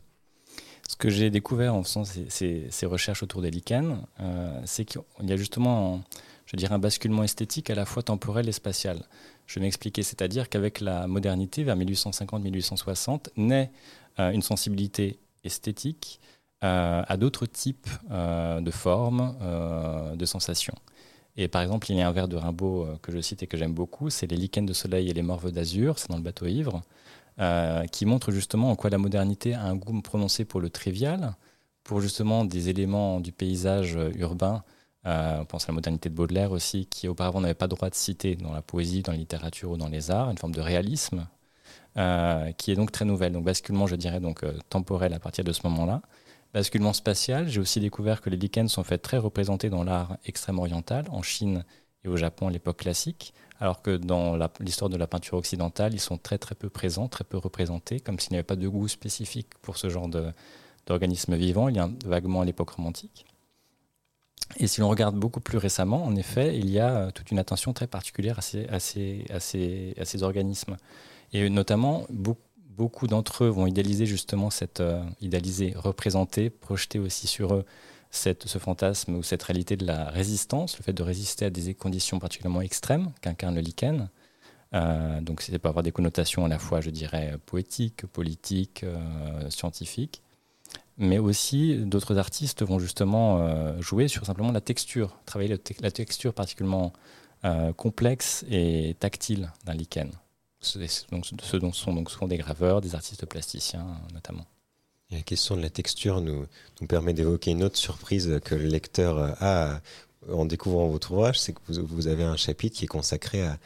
Ce 0.87 0.95
que 0.97 1.09
j'ai 1.09 1.29
découvert 1.29 1.73
en 1.73 1.83
faisant 1.83 2.03
ces, 2.03 2.85
recherches 2.85 3.23
autour 3.23 3.41
des 3.41 3.51
lichens, 3.51 4.05
euh, 4.19 4.61
c'est 4.65 4.85
qu'il 4.85 5.01
y 5.23 5.31
a 5.31 5.37
justement, 5.37 6.03
je 6.45 6.57
dirais, 6.57 6.75
un 6.75 6.79
basculement 6.79 7.23
esthétique 7.23 7.69
à 7.69 7.75
la 7.75 7.85
fois 7.85 8.03
temporel 8.03 8.49
et 8.49 8.51
spatial. 8.51 9.03
Je 9.47 9.55
vais 9.55 9.65
m'expliquer, 9.65 10.03
c'est-à-dire 10.03 10.49
qu'avec 10.49 10.81
la 10.81 11.07
modernité, 11.07 11.63
vers 11.63 11.77
1850-1860, 11.77 13.29
naît 13.37 13.71
euh, 14.19 14.31
une 14.31 14.41
sensibilité 14.41 15.19
esthétique 15.43 16.19
euh, 16.63 17.03
à 17.07 17.17
d'autres 17.17 17.45
types 17.45 17.89
de 18.09 18.71
formes, 18.71 19.35
de 20.15 20.25
sensations. 20.25 20.75
Et 21.35 21.47
par 21.47 21.61
exemple, 21.61 21.89
il 21.89 21.97
y 21.97 22.01
a 22.01 22.07
un 22.07 22.11
vers 22.11 22.27
de 22.27 22.37
Rimbaud 22.37 22.87
que 23.01 23.11
je 23.11 23.19
cite 23.19 23.41
et 23.43 23.47
que 23.47 23.57
j'aime 23.57 23.73
beaucoup, 23.73 24.09
c'est 24.09 24.27
Les 24.27 24.37
lichens 24.37 24.65
de 24.65 24.73
soleil 24.73 25.09
et 25.09 25.13
les 25.13 25.23
morves 25.23 25.51
d'azur, 25.51 25.97
c'est 25.97 26.09
dans 26.09 26.17
le 26.17 26.23
bateau 26.23 26.45
ivre. 26.45 26.83
Euh, 27.39 27.87
qui 27.87 28.05
montre 28.05 28.31
justement 28.31 28.69
en 28.69 28.75
quoi 28.75 28.91
la 28.91 28.99
modernité 28.99 29.55
a 29.55 29.63
un 29.63 29.75
goût 29.75 29.99
prononcé 30.03 30.45
pour 30.45 30.61
le 30.61 30.69
trivial, 30.69 31.33
pour 31.83 31.99
justement 31.99 32.45
des 32.45 32.69
éléments 32.69 33.19
du 33.19 33.31
paysage 33.31 33.97
urbain. 34.15 34.63
Euh, 35.07 35.39
on 35.41 35.45
pense 35.45 35.63
à 35.63 35.69
la 35.69 35.73
modernité 35.73 36.09
de 36.09 36.13
Baudelaire 36.13 36.51
aussi, 36.51 36.85
qui 36.85 37.07
auparavant 37.07 37.41
n'avait 37.41 37.55
pas 37.55 37.67
droit 37.67 37.89
de 37.89 37.95
citer 37.95 38.35
dans 38.35 38.51
la 38.51 38.61
poésie, 38.61 39.01
dans 39.01 39.13
la 39.13 39.17
littérature 39.17 39.71
ou 39.71 39.77
dans 39.77 39.89
les 39.89 40.11
arts, 40.11 40.29
une 40.29 40.37
forme 40.37 40.53
de 40.53 40.61
réalisme, 40.61 41.27
euh, 41.97 42.51
qui 42.51 42.71
est 42.71 42.75
donc 42.75 42.91
très 42.91 43.05
nouvelle. 43.05 43.33
Donc 43.33 43.45
basculement, 43.45 43.87
je 43.87 43.95
dirais, 43.95 44.19
donc 44.19 44.45
temporel 44.69 45.13
à 45.13 45.19
partir 45.19 45.43
de 45.43 45.53
ce 45.53 45.61
moment-là. 45.67 46.03
Basculement 46.53 46.93
spatial, 46.93 47.47
j'ai 47.49 47.59
aussi 47.59 47.79
découvert 47.79 48.21
que 48.21 48.29
les 48.29 48.37
lichens 48.37 48.67
sont 48.67 48.83
faits 48.83 49.01
très 49.01 49.17
représentés 49.17 49.69
dans 49.71 49.83
l'art 49.83 50.17
extrême 50.25 50.59
oriental, 50.59 51.05
en 51.09 51.23
Chine 51.23 51.65
et 52.05 52.07
au 52.07 52.15
Japon 52.15 52.47
à 52.47 52.51
l'époque 52.51 52.77
classique, 52.77 53.33
alors 53.59 53.81
que 53.81 53.97
dans 53.97 54.37
l'histoire 54.59 54.89
de 54.89 54.97
la 54.97 55.07
peinture 55.07 55.37
occidentale, 55.37 55.93
ils 55.93 55.99
sont 55.99 56.17
très 56.17 56.37
très 56.37 56.53
peu 56.53 56.69
présents, 56.69 57.07
très 57.07 57.23
peu 57.23 57.37
représentés, 57.37 57.99
comme 57.99 58.19
s'il 58.19 58.31
n'y 58.31 58.37
avait 58.37 58.43
pas 58.43 58.55
de 58.55 58.67
goût 58.67 58.87
spécifique 58.87 59.49
pour 59.63 59.77
ce 59.77 59.89
genre 59.89 60.07
d'organisme 60.85 61.35
vivant. 61.35 61.69
Il 61.69 61.75
y 61.75 61.79
a 61.79 61.89
vaguement 62.05 62.41
à 62.41 62.45
l'époque 62.45 62.69
romantique. 62.69 63.25
Et 64.57 64.67
si 64.67 64.81
l'on 64.81 64.89
regarde 64.89 65.15
beaucoup 65.15 65.39
plus 65.39 65.57
récemment, 65.57 66.03
en 66.03 66.15
effet, 66.15 66.57
il 66.57 66.69
y 66.69 66.77
a 66.77 66.95
euh, 66.95 67.11
toute 67.11 67.31
une 67.31 67.39
attention 67.39 67.73
très 67.73 67.87
particulière 67.87 68.37
à 68.37 68.41
ces, 68.41 68.67
à 68.69 69.39
ces, 69.39 70.23
organismes. 70.23 70.77
Et 71.31 71.49
notamment, 71.49 72.05
beaucoup, 72.11 72.41
beaucoup 72.75 73.07
d'entre 73.07 73.45
eux 73.45 73.49
vont 73.49 73.67
idéaliser 73.67 74.05
justement 74.05 74.49
cette, 74.49 74.79
euh, 74.79 75.03
idéaliser, 75.21 75.73
représenter, 75.75 76.49
projeter 76.49 76.99
aussi 76.99 77.27
sur 77.27 77.53
eux 77.53 77.65
ce 78.11 78.59
fantasme 78.59 79.15
ou 79.15 79.23
cette 79.23 79.41
réalité 79.41 79.75
de 79.75 79.87
la 79.87 80.05
résistance, 80.11 80.77
le 80.77 80.83
fait 80.83 80.93
de 80.93 81.01
résister 81.01 81.45
à 81.45 81.49
des 81.49 81.73
conditions 81.73 82.19
particulièrement 82.19 82.61
extrêmes 82.61 83.11
qu'incarne 83.21 83.55
le 83.55 83.61
lichen. 83.61 84.09
Euh, 84.75 85.19
donc 85.19 85.41
ça 85.41 85.57
peut 85.57 85.67
avoir 85.67 85.81
des 85.81 85.91
connotations 85.91 86.45
à 86.45 86.47
la 86.47 86.59
fois, 86.59 86.79
je 86.79 86.91
dirais, 86.91 87.37
poétiques, 87.47 88.05
politiques, 88.05 88.83
euh, 88.83 89.49
scientifiques. 89.49 90.21
Mais 90.99 91.17
aussi, 91.17 91.75
d'autres 91.77 92.19
artistes 92.19 92.61
vont 92.63 92.77
justement 92.77 93.81
jouer 93.81 94.07
sur 94.07 94.27
simplement 94.27 94.51
la 94.51 94.61
texture, 94.61 95.17
travailler 95.25 95.57
la 95.81 95.89
texture 95.89 96.35
particulièrement 96.35 96.93
complexe 97.77 98.45
et 98.47 98.95
tactile 98.99 99.51
d'un 99.65 99.73
lichen. 99.73 100.11
Donc, 101.11 101.25
ce 101.41 101.57
dont 101.57 101.73
sont 101.73 101.93
donc 101.93 102.09
souvent 102.09 102.27
des 102.27 102.37
graveurs, 102.37 102.81
des 102.81 102.95
artistes 102.95 103.25
plasticiens 103.25 103.85
notamment 104.13 104.45
la 105.13 105.21
question 105.21 105.55
de 105.55 105.61
la 105.61 105.69
texture 105.69 106.21
nous, 106.21 106.45
nous 106.81 106.87
permet 106.87 107.13
d'évoquer 107.13 107.51
une 107.51 107.63
autre 107.63 107.77
surprise 107.77 108.39
que 108.43 108.55
le 108.55 108.65
lecteur 108.65 109.35
a 109.41 109.79
en 110.31 110.45
découvrant 110.45 110.87
votre 110.87 111.11
ouvrage, 111.11 111.39
c'est 111.39 111.53
que 111.53 111.59
vous, 111.67 112.07
avez 112.07 112.23
un 112.23 112.37
chapitre 112.37 112.77
qui 112.77 112.85
est 112.85 112.87
consacré 112.87 113.41
à, 113.43 113.59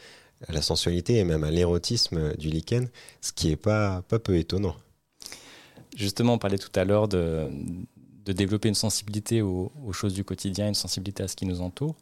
la 0.48 0.62
sensualité 0.62 1.16
et 1.16 1.24
même 1.24 1.44
à 1.44 1.50
l'érotisme 1.50 2.36
du 2.36 2.48
lichen, 2.48 2.88
ce 3.20 3.32
qui 3.32 3.48
n'est 3.48 3.56
pas, 3.56 4.02
pas 4.02 4.18
peu 4.18 4.36
étonnant. 4.36 4.76
Justement, 5.96 6.34
on 6.34 6.38
parlait 6.38 6.58
tout 6.58 6.70
à 6.76 6.84
l'heure 6.84 7.08
de, 7.08 7.48
de, 8.24 8.32
développer 8.32 8.68
une 8.68 8.76
sensibilité 8.76 9.42
aux, 9.42 9.72
choses 9.92 10.14
du 10.14 10.22
quotidien, 10.22 10.68
une 10.68 10.74
sensibilité 10.74 11.24
à 11.24 11.28
ce 11.28 11.34
qui 11.34 11.44
nous 11.44 11.60
entoure. 11.60 11.96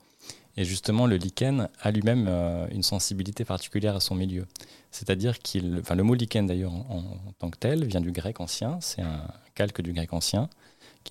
Et 0.56 0.64
justement, 0.64 1.06
le 1.06 1.16
lichen 1.16 1.68
a 1.80 1.90
lui-même 1.90 2.26
euh, 2.28 2.66
une 2.70 2.82
sensibilité 2.82 3.44
particulière 3.44 3.94
à 3.94 4.00
son 4.00 4.14
milieu. 4.14 4.46
C'est-à-dire 4.90 5.38
qu'il. 5.38 5.78
Enfin, 5.80 5.94
le 5.94 6.02
mot 6.02 6.14
lichen, 6.14 6.46
d'ailleurs, 6.46 6.72
en, 6.72 7.02
tant 7.38 7.50
que 7.50 7.58
tel, 7.58 7.84
vient 7.84 8.00
du 8.00 8.10
grec 8.10 8.40
ancien. 8.40 8.78
C'est 8.80 9.02
un 9.02 9.26
calque 9.54 9.82
du 9.82 9.92
grec 9.92 10.12
ancien. 10.12 10.48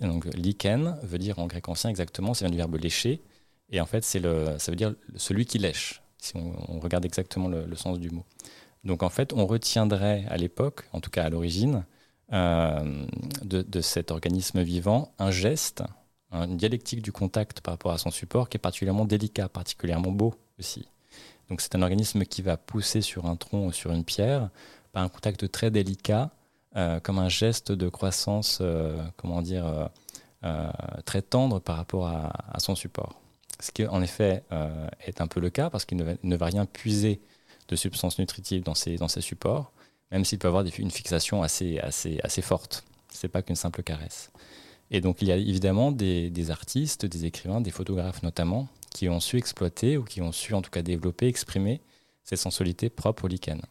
Donc, 0.02 0.26
lichen 0.34 0.98
veut 1.04 1.20
dire 1.20 1.40
en 1.40 1.48
grec 1.48 1.70
ancien 1.70 1.90
exactement, 1.90 2.34
ça 2.34 2.46
vient 2.46 2.52
du 2.52 2.58
verbe 2.58 2.76
lécher. 2.76 3.22
Et 3.72 3.80
en 3.80 3.86
fait, 3.86 4.04
c'est 4.04 4.20
le, 4.20 4.56
ça 4.58 4.72
veut 4.72 4.76
dire 4.76 4.94
celui 5.16 5.46
qui 5.46 5.58
lèche, 5.58 6.02
si 6.18 6.36
on, 6.36 6.80
regarde 6.80 7.06
exactement 7.06 7.48
le, 7.48 7.76
sens 7.76 8.00
du 8.00 8.10
mot. 8.10 8.26
Donc, 8.84 9.04
en 9.04 9.10
fait, 9.10 9.34
on 9.34 9.46
retiendrait 9.46 10.26
à 10.30 10.38
l'époque, 10.38 10.84
en 10.92 11.00
tout 11.02 11.10
cas 11.10 11.24
à 11.24 11.30
l'origine, 11.30 11.86
euh, 12.34 13.06
de, 13.44 13.62
de 13.62 13.82
cet 13.82 14.12
organisme 14.12 14.62
vivant, 14.62 15.14
un 15.18 15.32
geste 15.32 15.84
une 16.44 16.58
dialectique 16.58 17.02
du 17.02 17.12
contact 17.12 17.62
par 17.62 17.74
rapport 17.74 17.92
à 17.92 17.98
son 17.98 18.12
support 18.12 18.50
qui 18.50 18.58
est 18.58 18.60
particulièrement 18.60 19.06
délicat, 19.06 19.50
particulièrement 19.50 20.12
beau 20.12 20.36
aussi. 20.60 20.88
Donc 21.50 21.62
c'est 21.62 21.76
un 21.76 21.82
organisme 21.82 22.26
qui 22.26 22.42
va 22.42 22.58
pousser 22.58 23.02
sur 23.02 23.26
un 23.26 23.36
tronc 23.36 23.68
ou 23.68 23.72
sur 23.72 23.92
une 23.92 24.04
pierre 24.04 24.50
par 24.92 25.04
un 25.04 25.10
contact 25.10 25.52
très 25.52 25.72
délicat, 25.72 26.32
comme 27.04 27.20
un 27.20 27.30
geste 27.30 27.72
de 27.72 27.90
croissance, 27.90 28.62
comment 29.18 29.42
dire, 29.42 29.90
très 31.06 31.22
tendre 31.22 31.60
par 31.60 31.78
rapport 31.78 32.08
à, 32.08 32.60
son 32.60 32.76
support. 32.76 33.22
Ce 33.60 33.72
qui, 33.72 33.86
en 33.86 34.02
effet, 34.02 34.44
est 35.06 35.22
un 35.22 35.28
peu 35.28 35.40
le 35.40 35.50
cas 35.50 35.70
parce 35.70 35.86
qu'il 35.86 35.98
ne, 35.98 36.36
va 36.36 36.46
rien 36.46 36.66
puiser 36.66 37.22
de 37.68 37.76
substances 37.76 38.20
nutritives 38.20 38.64
dans 38.64 38.76
ses, 38.76 38.98
supports, 39.22 39.72
même 40.12 40.26
s'il 40.26 40.40
peut 40.40 40.48
avoir 40.48 40.64
une 40.78 40.92
fixation 40.92 41.44
assez, 41.44 41.80
assez, 41.80 42.20
assez 42.24 42.42
forte. 42.42 42.84
Ce 43.14 43.26
n'est 43.26 43.32
pas 43.32 43.42
qu'une 43.42 43.56
simple 43.56 43.84
caresse. 43.84 44.32
Et 44.92 45.02
donc 45.02 45.22
il 45.22 45.28
y 45.28 45.32
a 45.32 45.38
évidemment 45.38 45.92
des, 45.92 46.52
artistes, 46.52 47.06
des 47.06 47.26
écrivains, 47.26 47.62
des 47.62 47.72
photographes 47.72 48.24
notamment, 48.24 48.68
qui 48.92 49.10
ont 49.10 49.20
su 49.20 49.38
exploiter 49.38 49.98
ou 49.98 50.04
qui 50.04 50.22
ont 50.22 50.32
su 50.32 50.54
en 50.54 50.62
tout 50.62 50.72
cas 50.72 50.82
développer, 50.82 51.28
exprimer 51.28 51.82
ces 52.24 52.36
sensualités 52.36 52.90
propres 52.90 53.26
au 53.26 53.28
lichen. 53.28 53.62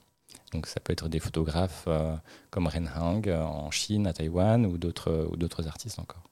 Donc 0.52 0.66
ça 0.66 0.80
peut 0.80 0.92
être 0.92 1.08
des 1.08 1.20
photographes 1.20 1.84
euh, 1.88 2.14
comme 2.50 2.66
Ren 2.66 2.86
Hang 2.94 3.28
euh, 3.28 3.42
en 3.42 3.70
Chine, 3.70 4.06
à 4.06 4.12
Taïwan 4.12 4.66
ou 4.66 4.78
d'autres 4.78 5.66
artistes 5.66 5.98
encore. 5.98 6.22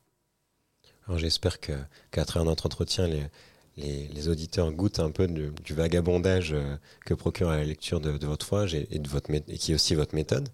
Alors 1.07 1.19
j'espère 1.19 1.59
qu'à 1.59 2.25
travers 2.25 2.45
notre 2.45 2.67
entretien, 2.67 3.09
les, 3.09 3.29
les, 3.77 4.29
auditeurs 4.29 4.71
goûtent 4.73 5.01
un 5.01 5.11
peu 5.11 5.27
du 5.27 5.75
vagabondage 5.75 6.53
euh, 6.53 6.77
que 7.05 7.15
procure 7.15 7.51
la 7.51 7.65
lecture 7.65 8.01
de, 8.01 8.11
votre 8.11 8.47
ouvrage 8.47 8.75
et, 8.75 8.89
et 8.93 9.59
qui 9.59 9.73
est 9.73 9.75
aussi 9.75 9.95
votre 9.95 10.15
méthode. 10.15 10.49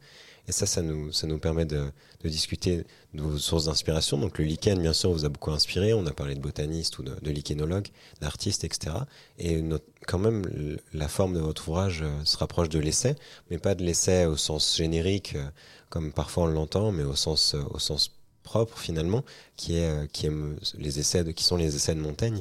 Et 0.48 0.52
ça, 0.52 0.64
ça 0.64 0.80
nous, 0.80 1.12
ça 1.12 1.26
nous 1.26 1.38
permet 1.38 1.66
de, 1.66 1.92
discuter 2.24 2.84
de 3.12 3.22
vos 3.22 3.36
sources 3.36 3.66
d'inspiration. 3.66 4.16
Donc 4.16 4.38
le 4.38 4.46
lichen, 4.46 4.80
bien 4.80 4.94
sûr, 4.94 5.12
vous 5.12 5.26
a 5.26 5.28
beaucoup 5.28 5.50
inspiré. 5.50 5.92
On 5.92 6.06
a 6.06 6.12
parlé 6.12 6.34
de 6.34 6.40
botanistes 6.40 6.98
ou 6.98 7.02
de, 7.02 7.14
de 7.20 7.30
lichenologues, 7.30 7.88
d'artistes, 8.22 8.64
etc. 8.64 8.96
Et 9.38 9.62
quand 10.06 10.18
même, 10.18 10.78
la 10.94 11.08
forme 11.08 11.34
de 11.34 11.40
votre 11.40 11.68
ouvrage 11.68 12.00
euh, 12.02 12.24
se 12.24 12.38
rapproche 12.38 12.70
de 12.70 12.78
l'essai, 12.78 13.14
mais 13.50 13.58
pas 13.58 13.74
de 13.74 13.84
l'essai 13.84 14.24
au 14.24 14.38
sens 14.38 14.74
générique, 14.74 15.34
euh, 15.36 15.44
comme 15.90 16.12
parfois 16.12 16.44
on 16.44 16.46
l'entend, 16.46 16.92
mais 16.92 17.04
au 17.04 17.14
sens, 17.14 17.54
euh, 17.54 17.62
au 17.70 17.78
sens 17.78 18.10
propre 18.42 18.78
finalement, 18.78 19.24
qui 19.56 19.76
est, 19.76 20.10
qui 20.12 20.26
est 20.26 20.32
les 20.78 20.98
essais 20.98 21.34
qui 21.34 21.44
sont 21.44 21.56
les 21.56 21.76
essais 21.76 21.94
de 21.94 22.00
Montaigne. 22.00 22.40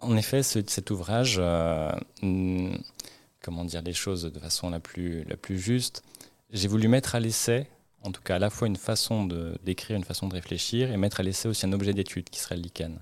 En 0.00 0.16
effet, 0.16 0.42
cet 0.42 0.90
ouvrage 0.90 1.38
comment 3.42 3.64
dire 3.64 3.82
les 3.82 3.92
choses 3.92 4.22
de 4.22 4.38
façon 4.38 4.70
la 4.70 4.80
plus, 4.80 5.24
la 5.24 5.36
plus 5.36 5.58
juste. 5.58 6.02
J'ai 6.50 6.68
voulu 6.68 6.88
mettre 6.88 7.14
à 7.14 7.20
l'essai, 7.20 7.68
en 8.02 8.12
tout 8.12 8.22
cas 8.22 8.36
à 8.36 8.38
la 8.38 8.50
fois 8.50 8.68
une 8.68 8.76
façon 8.76 9.26
d'écrire, 9.62 9.96
une 9.96 10.04
façon 10.04 10.28
de 10.28 10.34
réfléchir, 10.34 10.90
et 10.90 10.96
mettre 10.96 11.20
à 11.20 11.22
l'essai 11.22 11.48
aussi 11.48 11.66
un 11.66 11.72
objet 11.72 11.92
d'étude 11.92 12.30
qui 12.30 12.40
serait 12.40 12.56
le 12.56 12.62
lichen. 12.62 12.98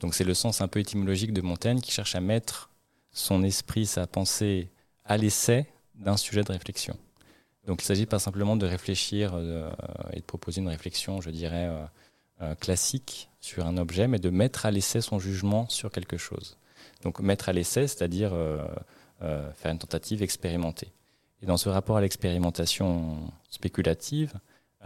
Donc 0.00 0.14
c'est 0.14 0.24
le 0.24 0.34
sens 0.34 0.60
un 0.60 0.68
peu 0.68 0.80
étymologique 0.80 1.32
de 1.32 1.40
Montaigne 1.42 1.80
qui 1.80 1.92
cherche 1.92 2.14
à 2.14 2.20
mettre 2.20 2.70
son 3.12 3.42
esprit, 3.42 3.86
sa 3.86 4.06
pensée 4.06 4.70
à 5.04 5.16
l'essai 5.16 5.66
d'un 5.94 6.16
sujet 6.16 6.42
de 6.42 6.52
réflexion. 6.52 6.96
Donc 7.66 7.82
il 7.82 7.84
ne 7.84 7.88
s'agit 7.88 8.06
pas 8.06 8.18
simplement 8.18 8.56
de 8.56 8.66
réfléchir 8.66 9.32
euh, 9.34 9.70
et 10.12 10.20
de 10.20 10.24
proposer 10.24 10.60
une 10.60 10.68
réflexion, 10.68 11.20
je 11.20 11.30
dirais, 11.30 11.66
euh, 11.68 11.84
euh, 12.42 12.54
classique 12.54 13.28
sur 13.40 13.66
un 13.66 13.76
objet, 13.76 14.08
mais 14.08 14.18
de 14.18 14.30
mettre 14.30 14.66
à 14.66 14.70
l'essai 14.70 15.00
son 15.00 15.18
jugement 15.18 15.68
sur 15.68 15.90
quelque 15.90 16.16
chose. 16.16 16.56
Donc 17.02 17.20
mettre 17.20 17.48
à 17.48 17.52
l'essai, 17.52 17.86
c'est-à-dire 17.86 18.32
euh, 19.22 19.52
faire 19.52 19.70
une 19.70 19.78
tentative 19.78 20.22
expérimentée. 20.22 20.92
Et 21.42 21.46
dans 21.46 21.58
ce 21.58 21.68
rapport 21.68 21.98
à 21.98 22.00
l'expérimentation 22.00 23.18
spéculative, 23.50 24.32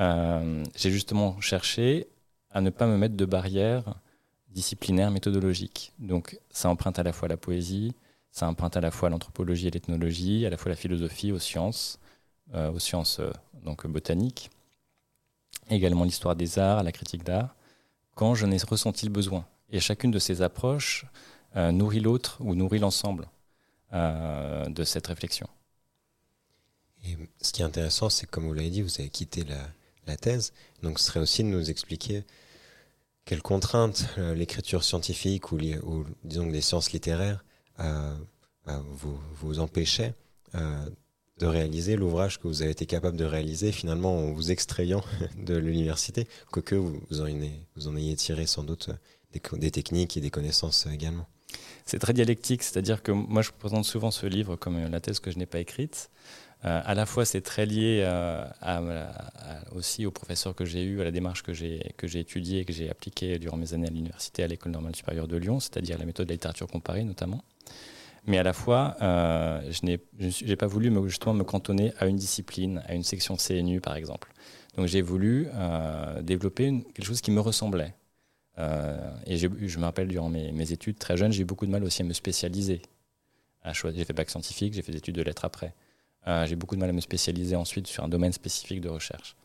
euh, 0.01 0.64
j'ai 0.75 0.90
justement 0.90 1.40
cherché 1.40 2.09
à 2.51 2.61
ne 2.61 2.70
pas 2.70 2.88
me 2.88 2.97
mettre 2.97 3.16
de 3.16 3.25
barrières 3.25 3.94
disciplinaires 4.51 5.12
méthodologiques. 5.12 5.92
Donc 6.01 6.40
ça 6.51 6.68
emprunte 6.68 6.99
à 6.99 7.05
la 7.05 7.12
fois 7.12 7.29
la 7.29 7.37
poésie, 7.37 7.92
ça 8.33 8.49
emprunte 8.49 8.77
à 8.77 8.81
la 8.81 8.90
fois 8.90 9.09
l'anthropologie 9.09 9.68
et 9.68 9.70
l'ethnologie, 9.70 10.44
à 10.47 10.51
la 10.51 10.57
fois 10.57 10.70
la 10.70 10.77
philosophie 10.77 11.31
aux 11.31 11.38
sciences, 11.38 12.01
euh, 12.55 12.73
aux 12.73 12.81
sciences 12.81 13.20
donc 13.64 13.87
botaniques, 13.87 14.51
également 15.70 16.03
l'histoire 16.03 16.35
des 16.35 16.59
arts, 16.59 16.83
la 16.83 16.90
critique 16.90 17.23
d'art, 17.23 17.55
quand 18.16 18.35
je 18.35 18.47
n'ai 18.47 18.59
ressenti 18.59 19.07
le 19.07 19.12
besoin. 19.12 19.47
Et 19.70 19.79
chacune 19.79 20.11
de 20.11 20.18
ces 20.18 20.42
approches 20.42 21.07
nourrit 21.55 22.01
l'autre 22.01 22.37
ou 22.40 22.57
nourrit 22.57 22.81
l'ensemble. 22.81 23.29
Euh, 23.94 24.68
de 24.70 24.83
cette 24.83 25.07
réflexion. 25.07 25.46
Et 27.04 27.16
ce 27.40 27.52
qui 27.52 27.62
est 27.62 27.64
intéressant, 27.64 28.11
c'est 28.11 28.26
comme 28.26 28.44
vous 28.44 28.52
l'avez 28.52 28.70
dit, 28.70 28.83
vous 28.83 29.00
avez 29.00 29.09
quitté 29.09 29.44
la, 29.44 30.16
thèse. 30.16 30.52
Donc 30.83 30.98
ce 30.98 31.04
serait 31.04 31.20
aussi 31.20 31.44
de 31.44 31.48
nous 31.48 31.70
expliquer 31.70 32.24
quelles 33.24 33.40
contraintes 33.42 34.09
euh, 34.18 34.35
l'écriture 34.35 34.83
scientifique 34.83 35.52
ou, 35.52 35.59
disons 36.24 36.48
des 36.48 36.61
sciences 36.61 36.90
littéraires 36.90 37.44
euh, 37.78 38.16
bah, 38.66 38.83
vous, 38.85 39.16
vous 39.35 39.61
empêchaient 39.61 40.14
de 40.54 41.46
réaliser 41.46 41.94
l'ouvrage 41.94 42.40
que 42.40 42.48
vous 42.48 42.62
avez 42.62 42.72
été 42.72 42.87
capable 42.87 43.16
de 43.16 43.24
réaliser 43.24 43.70
finalement 43.70 44.18
en 44.18 44.33
vous 44.33 44.50
extrayant 44.50 45.04
de 45.37 45.54
l'université, 45.54 46.26
quoique 46.50 46.74
vous, 46.74 47.20
en 47.20 47.96
ayez, 47.96 48.16
tiré 48.16 48.46
sans 48.46 48.64
doute 48.64 48.90
des 49.30 49.70
techniques 49.70 50.16
et 50.16 50.20
des 50.20 50.30
connaissances 50.30 50.87
également 50.87 51.28
c'est 51.85 51.99
très 51.99 52.12
dialectique, 52.12 52.62
c'est-à-dire 52.62 53.03
que 53.03 53.12
moi 53.12 53.42
je 53.42 53.51
présente 53.51 53.85
souvent 53.85 54.11
ce 54.11 54.27
livre 54.27 54.57
comme 54.57 54.77
euh, 54.77 54.88
la 54.88 55.01
thèse 55.01 55.20
que 55.20 55.31
je 55.31 55.38
n'ai 55.38 55.47
pas 55.47 55.59
écrite. 55.59 56.11
Euh, 56.64 56.81
à 56.83 56.94
la 56.94 57.05
fois, 57.05 57.27
c'est 57.27 57.42
très 57.42 57.66
lié 57.66 58.03
euh, 58.07 58.47
aussi 59.75 60.07
au 60.07 60.11
professeur 60.11 60.55
que 60.55 60.64
j'ai 60.64 60.83
eu, 60.83 61.03
à 61.03 61.05
la 61.05 61.11
démarche 61.11 61.42
que 61.42 61.53
j'ai 61.53 61.92
que 61.99 62.07
j'ai 62.07 62.20
étudiée, 62.20 62.64
que 62.64 62.73
j'ai 62.73 62.88
appliquée 62.88 63.38
durant 63.38 63.59
mes 63.59 63.75
années 63.75 63.87
à 63.87 63.90
l'université, 63.90 64.42
à 64.42 64.47
l'école 64.47 64.73
normale 64.73 64.97
supérieure 64.97 65.29
de 65.29 65.37
Lyon, 65.37 65.61
c'est-à-dire 65.61 65.99
la 65.99 66.07
méthode 66.07 66.27
de 66.27 66.31
la 66.31 66.37
littérature 66.37 66.66
comparée 66.66 67.05
notamment. 67.05 67.44
Mais 68.27 68.38
à 68.38 68.42
la 68.42 68.55
fois, 68.55 68.97
je 69.01 69.85
n'ai 69.85 70.57
pas 70.57 70.66
voulu 70.66 70.88
me, 70.88 71.07
justement 71.07 71.35
me 71.35 71.44
cantonner 71.44 71.92
à 71.99 72.07
une 72.07 72.16
discipline, 72.16 72.83
à 72.87 72.94
une 72.94 73.03
section 73.03 73.37
CNU 73.37 73.83
par 73.83 73.97
exemple. 73.97 74.33
Donc 74.79 74.87
j'ai 74.87 75.03
voulu 75.03 75.49
développer 76.23 76.83
quelque 76.94 77.05
chose 77.05 77.20
qui 77.20 77.31
me 77.31 77.40
ressemblait. 77.40 77.92
Euh, 78.58 78.96
et 79.26 79.36
je 79.36 79.78
me 79.78 79.84
rappelle, 79.84 80.08
durant 80.08 80.28
mes, 80.28 80.72
études 80.72 80.98
très 80.98 81.16
jeunes, 81.16 81.32
j'ai 81.32 81.42
eu 81.42 81.46
beaucoup 81.46 81.66
de 81.66 81.70
mal 81.70 81.84
aussi 81.84 82.02
à 82.02 82.04
me 82.04 82.12
spécialiser. 82.12 82.82
J'ai 83.72 84.04
fait 84.04 84.12
bac 84.12 84.30
scientifique, 84.30 84.74
j'ai 84.74 84.82
fait 84.82 84.92
des 84.92 84.98
études 84.98 85.14
de 85.14 85.22
lettres 85.22 85.44
après. 85.44 85.74
Euh, 86.26 86.46
j'ai 86.46 86.56
beaucoup 86.56 86.74
de 86.74 86.80
mal 86.80 86.90
à 86.90 86.92
me 86.92 87.00
spécialiser 87.00 87.56
ensuite 87.56 87.86
sur 87.86 88.04
un 88.04 88.08
domaine 88.08 88.32
spécifique 88.32 88.80
de 88.80 88.88
recherche. 88.88 89.36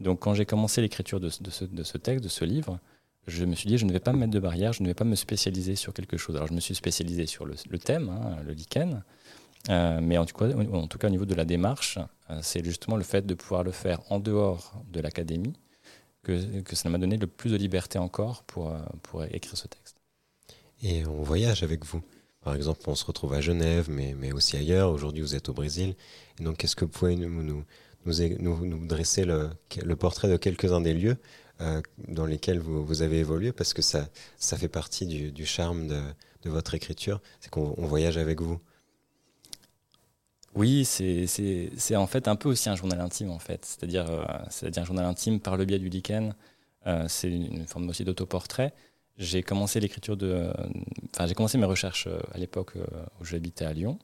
Donc 0.00 0.20
quand 0.20 0.34
j'ai 0.34 0.46
commencé 0.46 0.80
l'écriture 0.80 1.20
de, 1.20 1.28
ce, 1.28 1.96
texte, 1.98 2.24
de 2.24 2.28
ce 2.28 2.44
livre, 2.44 2.78
je 3.26 3.44
me 3.44 3.54
suis 3.54 3.68
dit, 3.68 3.78
je 3.78 3.84
ne 3.84 3.92
vais 3.92 4.00
pas 4.00 4.12
me 4.12 4.18
mettre 4.18 4.32
de 4.32 4.40
barrière, 4.40 4.72
je 4.72 4.82
ne 4.82 4.88
vais 4.88 4.94
pas 4.94 5.04
me 5.04 5.14
spécialiser 5.14 5.76
sur 5.76 5.92
quelque 5.92 6.16
chose. 6.16 6.36
Alors 6.36 6.48
je 6.48 6.54
me 6.54 6.60
suis 6.60 6.74
spécialisé 6.74 7.26
sur 7.26 7.46
le, 7.46 7.78
thème, 7.78 8.08
hein, 8.08 8.36
le 8.44 8.52
lichen, 8.52 9.02
euh, 9.70 10.00
mais 10.00 10.18
en 10.18 10.26
tout 10.26 10.34
cas 10.36 11.06
au 11.06 11.10
niveau 11.10 11.24
de 11.24 11.34
la 11.34 11.44
démarche, 11.44 11.98
c'est 12.42 12.64
justement 12.64 12.96
le 12.96 13.04
fait 13.04 13.26
de 13.26 13.34
pouvoir 13.34 13.64
le 13.64 13.72
faire 13.72 14.00
en 14.10 14.18
dehors 14.18 14.82
de 14.92 15.00
l'académie, 15.00 15.54
que, 16.24 16.74
ça 16.74 16.88
m'a 16.88 16.98
donné 16.98 17.16
le 17.16 17.26
plus 17.26 17.50
de 17.50 17.56
liberté 17.56 17.98
encore 17.98 18.42
pour, 18.44 18.72
euh, 18.72 18.78
pour 19.02 19.24
écrire 19.24 19.56
ce 19.56 19.68
texte. 19.68 19.96
Et 20.82 21.06
on 21.06 21.22
voyage 21.22 21.62
avec 21.62 21.84
vous. 21.84 22.02
Par 22.42 22.54
exemple, 22.54 22.80
on 22.86 22.94
se 22.94 23.04
retrouve 23.04 23.32
à 23.32 23.40
Genève, 23.40 23.86
mais, 23.88 24.14
mais 24.18 24.32
aussi 24.32 24.56
ailleurs. 24.56 24.90
Aujourd'hui, 24.90 25.22
vous 25.22 25.34
êtes 25.34 25.48
au 25.48 25.54
Brésil. 25.54 25.94
Donc, 26.40 26.62
est-ce 26.64 26.76
que 26.76 26.84
vous 26.84 26.90
pouvez 26.90 27.16
nous, 27.16 27.42
nous, 27.42 27.64
nous, 28.04 28.66
nous 28.66 28.86
dresser 28.86 29.24
le, 29.24 29.50
le, 29.82 29.96
portrait 29.96 30.28
de 30.28 30.36
quelques-uns 30.36 30.80
des 30.80 30.92
lieux 30.92 31.16
euh, 31.60 31.80
dans 32.08 32.26
lesquels 32.26 32.58
vous, 32.58 32.84
vous, 32.84 33.02
avez 33.02 33.18
évolué? 33.20 33.52
Parce 33.52 33.72
que 33.72 33.80
ça, 33.80 34.08
ça 34.36 34.58
fait 34.58 34.68
partie 34.68 35.06
du, 35.06 35.32
du 35.32 35.46
charme 35.46 35.88
de, 35.88 36.02
de 36.42 36.50
votre 36.50 36.74
écriture, 36.74 37.20
c'est 37.40 37.50
qu'on 37.50 37.86
voyage 37.86 38.18
avec 38.18 38.40
vous. 38.40 38.60
Oui, 40.54 40.84
c'est 40.84 41.96
en 41.96 42.06
fait 42.06 42.28
un 42.28 42.36
peu 42.36 42.48
aussi 42.48 42.68
un 42.68 42.76
journal 42.76 43.00
intime, 43.00 43.30
en 43.30 43.40
fait. 43.40 43.64
C'est-à-dire 43.64 44.08
euh, 44.08 44.24
c'est 44.50 44.78
un 44.78 44.84
journal 44.84 45.04
intime 45.04 45.40
par 45.40 45.56
le 45.56 45.64
biais 45.64 45.80
du 45.80 45.88
lichen. 45.88 46.34
Euh, 46.86 47.06
c'est 47.08 47.28
une 47.28 47.66
forme 47.66 47.88
aussi 47.88 48.04
d'autoportrait. 48.04 48.72
J'ai 49.16 49.42
commencé 49.42 49.80
l'écriture 49.80 50.16
de. 50.16 50.52
Enfin, 51.12 51.26
j'ai 51.26 51.34
commencé 51.34 51.58
mes 51.58 51.66
recherches 51.66 52.06
euh, 52.06 52.18
à 52.32 52.38
l'époque 52.38 52.74
où 53.20 53.24
j'habitais 53.24 53.64
à 53.64 53.72
Lyon. 53.72 53.98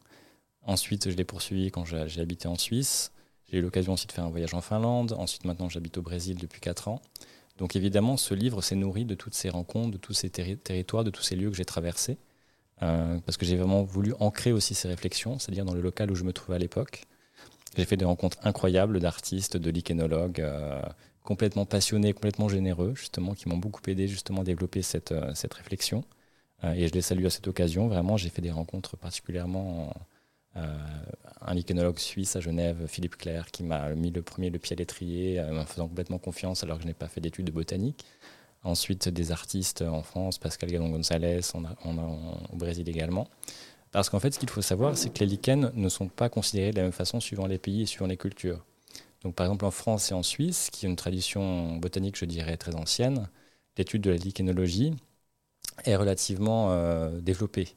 Ensuite, 0.63 1.11
je 1.11 1.17
l'ai 1.17 1.25
poursuivi 1.25 1.71
quand 1.71 1.85
j'ai 1.85 2.21
habité 2.21 2.49
en 2.49 2.57
Suisse. 2.57 3.13
J'ai 3.49 3.59
eu 3.59 3.63
l'occasion 3.63 3.93
aussi 3.95 4.07
de 4.07 4.13
faire 4.13 4.25
un 4.25 4.31
voyage 4.31 4.55
en 4.55 4.61
Finlande. 4.61 5.15
Ensuite, 5.19 5.45
maintenant, 5.45 5.69
j'habite 5.69 5.99
au 5.99 6.03
Brésil 6.03 6.37
depuis 6.39 6.61
4 6.61 6.89
ans. 6.89 7.01
Donc, 7.59 7.77
évidemment, 7.77 8.17
ce 8.17 8.35
livre 8.35 8.61
s'est 8.63 8.77
nourri 8.77 9.05
de 9.05 9.15
toutes 9.15 9.35
ces 9.35 9.51
rencontres, 9.51 9.91
de 9.93 9.99
tous 9.99 10.15
ces 10.15 10.31
territoires, 10.31 11.05
de 11.05 11.11
tous 11.11 11.23
ces 11.23 11.37
lieux 11.37 11.51
que 11.51 11.57
j'ai 11.57 11.65
traversés. 11.65 12.19
Euh, 12.83 13.19
parce 13.27 13.37
que 13.37 13.45
j'ai 13.45 13.57
vraiment 13.57 13.83
voulu 13.83 14.15
ancrer 14.21 14.53
aussi 14.53 14.75
ces 14.75 14.89
réflexions, 14.89 15.39
c'est-à-dire 15.39 15.65
dans 15.65 15.75
le 15.75 15.81
local 15.81 16.11
où 16.11 16.15
je 16.15 16.25
me 16.25 16.33
trouvais 16.33 16.57
à 16.57 16.59
l'époque. 16.59 17.05
J'ai 17.77 17.85
fait 17.85 17.97
des 17.97 18.05
rencontres 18.05 18.39
incroyables 18.43 19.01
d'artistes, 19.01 19.57
de 19.57 19.71
lichénologues, 19.71 20.41
euh, 20.41 20.81
complètement 21.23 21.67
passionnés, 21.67 22.13
complètement 22.13 22.49
généreux, 22.49 22.95
justement, 22.97 23.35
qui 23.35 23.49
m'ont 23.49 23.59
beaucoup 23.59 23.83
aidé 23.89 24.09
justement 24.09 24.41
à 24.41 24.45
développer 24.45 24.83
cette, 24.83 25.13
euh, 25.13 25.33
cette 25.35 25.55
réflexion. 25.55 26.05
et 26.63 26.89
je 26.89 26.93
les 26.93 27.01
salue 27.01 27.25
à 27.25 27.31
cette 27.31 27.49
occasion. 27.49 27.89
Vraiment, 27.89 28.19
j'ai 28.19 28.29
fait 28.29 28.43
des 28.43 28.51
rencontres 28.51 28.97
particulièrement. 28.97 29.95
un 30.55 31.55
lichénologue 31.55 31.99
suisse 31.99 32.37
à 32.37 32.41
Genève, 32.41 32.87
Philippe 32.87 33.17
Claire, 33.17 33.51
qui 33.51 33.63
m'a 33.63 33.95
mis 33.95 34.11
le 34.11 34.21
premier 34.21 34.51
le 34.51 34.59
pied 34.59 34.75
à 34.75 34.79
l'étrier, 34.79 35.41
en 35.41 35.65
faisant 35.65 35.89
complètement 35.89 36.19
confiance 36.19 36.63
alors 36.63 36.77
que 36.77 36.83
je 36.83 36.89
n'ai 36.89 36.95
pas 36.95 37.09
fait 37.09 37.21
d'études 37.21 37.47
de 37.47 37.53
botanique. 37.53 38.05
Ensuite, 38.63 39.09
des 39.09 39.33
artistes 39.33 39.83
en 39.83 40.03
France, 40.03 40.39
Pascal 40.39 40.71
Gallon 40.71 40.91
González, 40.91 41.41
on 41.55 41.65
a, 41.65 42.05
au 42.53 42.57
Brésil 42.57 42.89
également. 42.89 43.29
Parce 43.91 44.11
qu'en 44.11 44.21
fait, 44.21 44.33
ce 44.33 44.39
qu'il 44.39 44.51
faut 44.51 44.63
savoir, 44.63 44.97
c'est 44.97 45.11
que 45.11 45.21
les 45.21 45.27
lichens 45.27 45.73
ne 45.75 45.89
sont 45.89 46.09
pas 46.09 46.29
considérés 46.29 46.71
de 46.71 46.77
la 46.77 46.83
même 46.85 46.93
façon 46.93 47.21
suivant 47.21 47.47
les 47.47 47.59
pays 47.59 47.83
et 47.83 47.87
suivant 47.87 48.07
les 48.07 48.17
cultures. 48.17 48.65
Donc, 49.23 49.35
par 49.35 49.47
exemple, 49.47 49.65
en 49.65 49.71
France 49.71 50.11
et 50.11 50.15
en 50.15 50.23
Suisse, 50.23 50.71
qui 50.71 50.87
ont 50.87 50.91
une 50.91 50.97
tradition 50.97 51.77
botanique, 51.77 52.17
je 52.17 52.25
dirais, 52.25 52.57
très 52.57 52.75
ancienne, 52.75 53.29
l'étude 53.77 54.03
de 54.03 54.11
la 54.11 54.17
lichénologie 54.17 54.95
est 55.85 55.97
relativement 55.97 56.71
euh, 56.71 57.21
développée. 57.21 57.77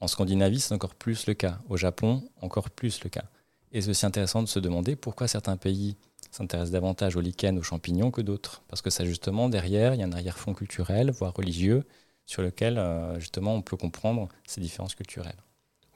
En 0.00 0.06
Scandinavie, 0.06 0.60
c'est 0.60 0.74
encore 0.74 0.94
plus 0.94 1.26
le 1.26 1.34
cas. 1.34 1.58
Au 1.68 1.76
Japon, 1.76 2.28
encore 2.40 2.70
plus 2.70 3.02
le 3.02 3.10
cas. 3.10 3.24
Et 3.72 3.80
c'est 3.80 3.90
aussi 3.90 4.06
intéressant 4.06 4.42
de 4.42 4.48
se 4.48 4.58
demander 4.58 4.96
pourquoi 4.96 5.28
certains 5.28 5.56
pays 5.56 5.96
s'intéressent 6.38 6.72
davantage 6.72 7.16
aux 7.16 7.20
lichens, 7.20 7.58
aux 7.58 7.62
champignons 7.62 8.10
que 8.10 8.20
d'autres. 8.20 8.62
Parce 8.68 8.80
que 8.80 8.90
ça, 8.90 9.04
justement, 9.04 9.48
derrière, 9.48 9.94
il 9.94 10.00
y 10.00 10.02
a 10.02 10.06
un 10.06 10.12
arrière-fond 10.12 10.54
culturel, 10.54 11.10
voire 11.10 11.34
religieux, 11.34 11.84
sur 12.26 12.42
lequel, 12.42 12.78
euh, 12.78 13.18
justement, 13.18 13.54
on 13.54 13.62
peut 13.62 13.76
comprendre 13.76 14.28
ces 14.46 14.60
différences 14.60 14.94
culturelles. 14.94 15.42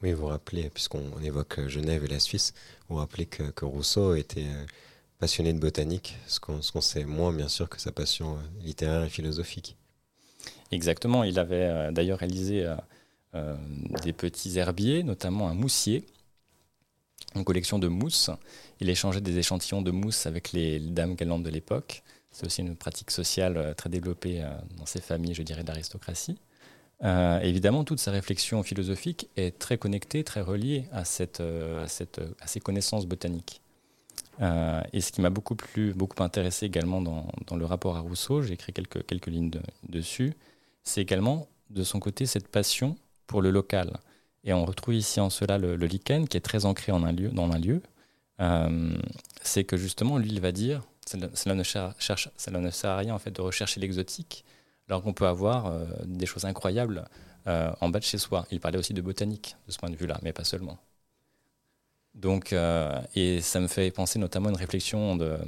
Oui, 0.03 0.13
vous 0.13 0.27
rappelez, 0.27 0.69
puisqu'on 0.69 1.21
évoque 1.23 1.69
Genève 1.69 2.05
et 2.05 2.09
la 2.09 2.19
Suisse, 2.19 2.55
vous 2.89 2.97
rappelez 2.97 3.27
que, 3.27 3.45
que 3.45 3.65
Rousseau 3.65 4.17
était 4.17 4.47
euh, 4.47 4.67
passionné 5.21 5.53
de 5.53 5.61
botanique, 5.61 6.17
ce 6.27 6.41
qu'on 6.41 6.81
sait 6.81 7.05
moins, 7.05 7.33
bien 7.33 7.49
sûr, 7.49 7.69
que 7.69 7.81
sa 7.81 7.93
passion 7.93 8.35
euh, 8.35 8.65
littéraire 8.65 9.05
et 9.05 9.11
philosophique. 9.11 9.77
Exactement, 10.73 11.23
il 11.23 11.39
avait 11.39 11.93
d'ailleurs 11.93 12.19
réalisé 12.19 12.67
des 14.03 14.15
petits 14.15 14.57
herbiers, 14.57 15.03
notamment 15.03 15.49
un 15.49 15.55
moussier, 15.55 16.07
une 17.35 17.45
collection 17.45 17.79
de 17.79 17.89
mousse. 17.89 18.31
Il 18.81 18.89
échangeait 18.89 19.21
des 19.21 19.39
échantillons 19.39 19.83
de 19.83 19.91
mousse 19.91 20.27
avec 20.27 20.53
les, 20.53 20.79
dames 20.81 21.15
galantes 21.15 21.43
de 21.43 21.51
l'époque. 21.51 22.03
C'est 22.31 22.47
aussi 22.47 22.63
une 22.63 22.77
pratique 22.77 23.11
sociale 23.11 23.57
euh, 23.57 23.75
très 23.75 23.91
développée 23.91 24.43
euh, 24.43 24.51
dans 24.79 24.87
ces 24.87 25.01
familles, 25.01 25.35
je 25.35 25.43
dirais, 25.43 25.65
d'aristocratie. 25.65 26.39
Euh, 27.05 27.41
évidemment, 27.41 27.85
toute 27.85 28.01
sa 28.01 28.11
réflexion 28.11 28.63
philosophique 28.63 29.29
est 29.37 29.59
très 29.59 29.77
connectée, 29.77 30.25
très 30.25 30.41
reliée 30.41 30.87
à, 30.93 31.05
cette, 31.05 31.41
à, 31.41 31.89
cette, 31.89 32.21
à 32.41 32.47
ces 32.47 32.61
connaissances 32.61 33.07
botaniques. 33.07 33.61
et 34.41 35.01
ce 35.01 35.11
qui 35.11 35.21
m'a 35.21 35.31
beaucoup, 35.31 35.57
plu, 35.57 35.93
beaucoup 35.95 36.23
intéressé 36.23 36.67
également 36.67 37.03
dans, 37.03 37.57
le 37.57 37.65
rapport 37.65 37.97
à 37.97 38.01
Rousseau, 38.01 38.43
j'ai 38.43 38.55
écrit 38.55 38.73
quelques, 38.73 39.05
quelques 39.05 39.27
lignes 39.27 39.51
dessus, 39.89 40.35
c'est 40.85 41.03
également 41.03 41.49
de 41.71 41.83
son 41.83 41.99
côté 41.99 42.25
cette 42.25 42.47
passion 42.47 42.97
pour 43.27 43.43
le 43.43 43.51
local. 43.51 43.99
Et 44.45 44.53
on 44.53 44.65
retrouve 44.65 44.95
ici 44.95 45.21
en 45.21 45.31
cela 45.31 45.59
le, 45.59 45.77
lichen 45.77 46.27
qui 46.29 46.37
est 46.37 46.41
très 46.41 46.65
ancré 46.65 46.93
en 46.93 47.05
un 47.05 47.13
lieu, 47.13 47.29
dans 47.29 47.51
un 47.51 47.59
lieu. 47.59 47.83
Euh, 48.41 48.97
c'est 49.43 49.65
que 49.65 49.77
justement, 49.77 50.19
lui, 50.19 50.31
il 50.31 50.41
va 50.41 50.53
dire 50.53 50.83
cela, 51.07 51.55
ne 51.55 51.63
cherche, 51.63 52.31
cela 52.37 52.61
ne 52.61 52.71
sert 52.71 52.91
à 52.91 52.97
rien 52.97 53.15
en 53.15 53.19
fait 53.19 53.31
de 53.31 53.41
rechercher 53.41 53.81
l'exotique, 53.81 54.45
alors 54.89 55.03
qu'on 55.03 55.13
peut 55.13 55.27
avoir 55.27 55.67
euh, 55.67 55.85
des 56.05 56.27
choses 56.27 56.45
incroyables 56.45 57.05
euh, 57.47 57.73
en 57.81 57.89
bas 57.89 57.99
de 57.99 58.05
chez 58.05 58.19
soi. 58.19 58.47
Il 58.51 58.61
parlait 58.61 58.79
aussi 58.79 58.95
de 58.95 59.03
botanique 59.03 59.57
de 59.67 59.73
ce 59.73 59.79
point 59.79 59.91
de 59.91 59.97
vue-là, 59.97 60.19
mais 60.23 60.33
pas 60.33 60.45
seulement. 60.45 60.79
Donc, 62.15 62.55
et 63.15 63.41
ça 63.41 63.59
me 63.59 63.69
fait 63.69 63.91
penser 63.91 64.19
notamment 64.19 64.49
à 64.49 64.51
une 64.51 64.59
réflexion 64.59 65.17
de, 65.17 65.39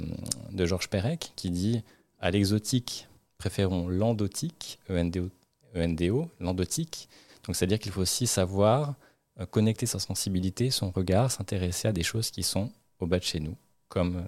de 0.51 0.65
Georges 0.65 0.89
Perec 0.89 1.31
qui 1.35 1.51
dit 1.51 1.83
à 2.19 2.31
l'exotique, 2.31 3.07
préférons 3.37 3.87
l'endotique, 3.87 4.79
ENDO, 4.89 5.29
ENDO 5.75 6.27
l'endotique, 6.39 7.07
donc 7.45 7.55
c'est-à-dire 7.55 7.79
qu'il 7.79 7.91
faut 7.91 8.01
aussi 8.01 8.27
savoir 8.27 8.95
euh, 9.39 9.45
connecter 9.45 9.85
sa 9.85 9.99
sensibilité, 9.99 10.71
son 10.71 10.91
regard, 10.91 11.31
s'intéresser 11.31 11.87
à 11.87 11.91
des 11.91 12.03
choses 12.03 12.31
qui 12.31 12.43
sont 12.43 12.71
au 12.99 13.07
bas 13.07 13.19
de 13.19 13.23
chez 13.23 13.39
nous, 13.39 13.55
comme 13.89 14.25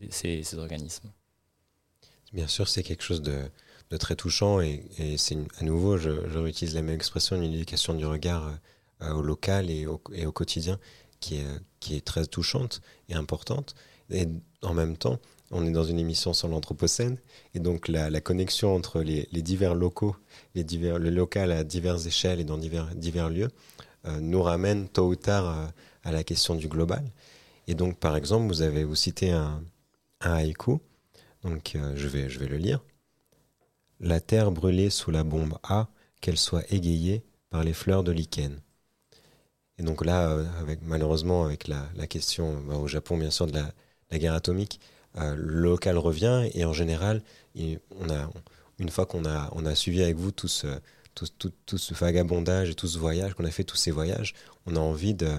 euh, 0.00 0.06
ces, 0.10 0.54
organismes. 0.56 1.10
Bien 2.32 2.48
sûr, 2.48 2.68
c'est 2.68 2.82
quelque 2.82 3.04
chose 3.04 3.22
de, 3.22 3.48
très 3.98 4.16
touchant 4.16 4.60
et, 4.60 4.82
c'est 5.18 5.36
à 5.58 5.64
nouveau, 5.64 5.98
je, 5.98 6.10
réutilise 6.10 6.74
la 6.74 6.82
même 6.82 6.94
expression, 6.94 7.36
une 7.36 7.52
éducation 7.52 7.94
du 7.94 8.06
regard 8.06 8.58
euh, 9.02 9.12
au 9.12 9.22
local 9.22 9.70
et 9.70 9.86
au, 9.86 9.98
quotidien 9.98 10.78
qui 11.20 11.36
est, 11.36 11.46
qui 11.78 11.94
est 11.96 12.04
très 12.04 12.26
touchante 12.26 12.80
et 13.08 13.14
importante. 13.14 13.74
Et 14.10 14.26
en 14.62 14.74
même 14.74 14.96
temps, 14.96 15.20
on 15.52 15.66
est 15.66 15.70
dans 15.70 15.84
une 15.84 15.98
émission 15.98 16.32
sur 16.32 16.48
l'Anthropocène, 16.48 17.18
et 17.54 17.60
donc 17.60 17.88
la, 17.88 18.20
connexion 18.20 18.74
entre 18.74 19.02
les, 19.02 19.26
divers 19.30 19.74
locaux, 19.74 20.16
les 20.54 20.64
divers, 20.64 20.98
le 20.98 21.10
local 21.10 21.52
à 21.52 21.62
diverses 21.62 22.06
échelles 22.06 22.40
et 22.40 22.44
dans 22.44 22.56
divers, 22.56 23.28
lieux, 23.28 23.50
euh, 24.06 24.18
nous 24.18 24.42
ramène 24.42 24.88
tôt 24.88 25.08
ou 25.08 25.14
tard 25.14 25.46
euh, 25.46 25.66
à, 26.04 26.12
la 26.12 26.24
question 26.24 26.54
du 26.54 26.68
global. 26.68 27.04
Et 27.68 27.74
donc, 27.74 27.98
par 27.98 28.16
exemple, 28.16 28.46
vous 28.46 28.62
avez 28.62 28.82
vous 28.82 28.94
cité 28.96 29.30
un, 29.30 29.62
haïku, 30.20 30.78
donc 31.42 31.76
euh, 31.76 31.92
je, 31.96 32.08
vais, 32.08 32.30
je 32.30 32.38
vais 32.38 32.48
le 32.48 32.56
lire. 32.56 32.80
La 34.00 34.20
terre 34.20 34.50
brûlée 34.50 34.88
sous 34.88 35.10
la 35.10 35.22
bombe 35.22 35.58
A, 35.62 35.88
qu'elle 36.20 36.38
soit 36.38 36.64
égayée 36.72 37.24
par 37.50 37.62
les 37.62 37.74
fleurs 37.74 38.02
de 38.02 38.12
lichen. 38.12 38.60
Et 39.78 39.82
donc 39.82 40.04
là, 40.04 40.36
malheureusement, 40.82 41.44
avec 41.44 41.68
la, 41.68 42.06
question 42.06 42.60
bah, 42.62 42.76
au 42.76 42.88
Japon, 42.88 43.18
bien 43.18 43.30
sûr, 43.30 43.46
de 43.46 43.52
la, 43.52 43.72
la 44.10 44.18
guerre 44.18 44.34
atomique, 44.34 44.80
euh, 45.18 45.34
le 45.36 45.60
local 45.60 45.98
revient 45.98 46.48
et 46.54 46.64
en 46.64 46.72
général, 46.72 47.22
on 47.56 48.08
a, 48.10 48.30
une 48.78 48.88
fois 48.88 49.06
qu'on 49.06 49.24
a, 49.24 49.74
suivi 49.74 50.02
avec 50.02 50.16
vous 50.16 50.32
tout 50.32 50.48
ce, 50.48 50.66
tout, 51.14 51.78
ce 51.78 51.94
vagabondage 51.94 52.70
et 52.70 52.74
tout 52.74 52.88
ce 52.88 52.98
voyage, 52.98 53.34
qu'on 53.34 53.44
a 53.44 53.50
fait 53.50 53.64
tous 53.64 53.76
ces 53.76 53.90
voyages, 53.90 54.34
on 54.66 54.76
a 54.76 54.80
envie 54.80 55.14
de, 55.14 55.30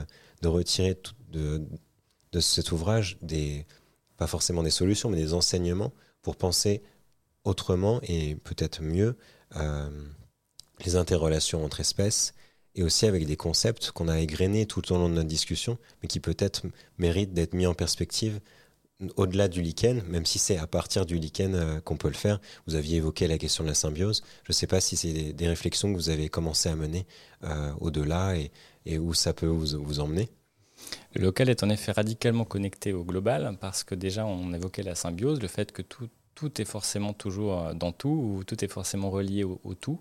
retirer 0.44 0.98
de, 1.32 2.40
cet 2.40 2.72
ouvrage 2.72 3.18
pas 4.18 4.28
forcément 4.28 4.64
des 4.64 4.70
solutions, 4.70 5.10
mais 5.10 5.18
des 5.18 5.34
enseignements 5.34 5.94
pour 6.22 6.36
penser 6.36 6.84
autrement 7.44 8.00
et 8.04 8.36
peut-être 8.36 8.82
mieux 8.82 9.18
euh, 9.56 9.90
les 10.86 10.96
interrelations 10.96 11.64
entre 11.64 11.80
espèces 11.80 12.34
et 12.76 12.84
aussi 12.84 13.06
avec 13.06 13.26
des 13.26 13.36
concepts 13.36 13.92
qu'on 13.92 14.08
a 14.08 14.20
égrenés 14.20 14.66
tout 14.66 14.92
au 14.92 14.98
long 14.98 15.10
de 15.10 15.16
notre 15.16 15.28
discussion, 15.28 15.78
mais 16.02 16.08
qui 16.08 16.20
peut-être 16.20 16.64
méritent 16.98 17.34
d'être 17.34 17.54
mis 17.54 17.68
en 17.68 17.74
perspective 17.74 18.40
au-delà 19.18 19.48
du 19.48 19.62
lichen, 19.62 20.02
même 20.08 20.26
si 20.26 20.40
c'est 20.40 20.58
à 20.58 20.68
partir 20.68 21.06
du 21.06 21.18
lichen 21.18 21.56
euh, 21.56 21.80
qu'on 21.82 21.98
peut 21.98 22.08
le 22.08 22.14
faire. 22.14 22.40
Vous 22.68 22.76
aviez 22.76 22.98
évoqué 22.98 23.28
la 23.28 23.38
question 23.38 23.64
de 23.64 23.70
la 23.70 23.76
symbiose. 23.76 24.24
Je 24.44 24.50
ne 24.50 24.54
sais 24.54 24.68
pas 24.68 24.82
si 24.82 24.96
c'est 24.98 25.34
des, 25.34 25.48
réflexions 25.48 25.92
que 25.92 25.98
vous 25.98 26.10
avez 26.10 26.30
commencé 26.30 26.70
à 26.70 26.76
mener 26.76 27.06
euh, 27.44 27.72
au-delà 27.80 28.36
et, 28.86 29.00
où 29.00 29.14
ça 29.14 29.34
peut 29.34 29.48
vous, 29.48 30.00
emmener. 30.00 30.30
Le 31.16 31.24
local 31.24 31.50
est 31.50 31.64
en 31.64 31.70
effet 31.70 31.92
radicalement 31.92 32.44
connecté 32.44 32.92
au 32.92 33.04
global 33.04 33.58
parce 33.60 33.84
que 33.84 33.96
déjà 33.96 34.26
on 34.26 34.54
évoquait 34.54 34.84
la 34.84 34.96
symbiose, 34.96 35.42
le 35.42 35.48
fait 35.48 35.72
que 35.72 35.82
tout, 35.82 36.10
est 36.60 36.66
forcément 36.66 37.14
toujours 37.14 37.60
euh, 37.60 37.74
dans 37.74 37.92
tout 37.92 38.10
ou 38.10 38.44
tout 38.44 38.64
est 38.64 38.68
forcément 38.68 39.10
relié 39.10 39.44
au, 39.44 39.74
tout, 39.80 40.00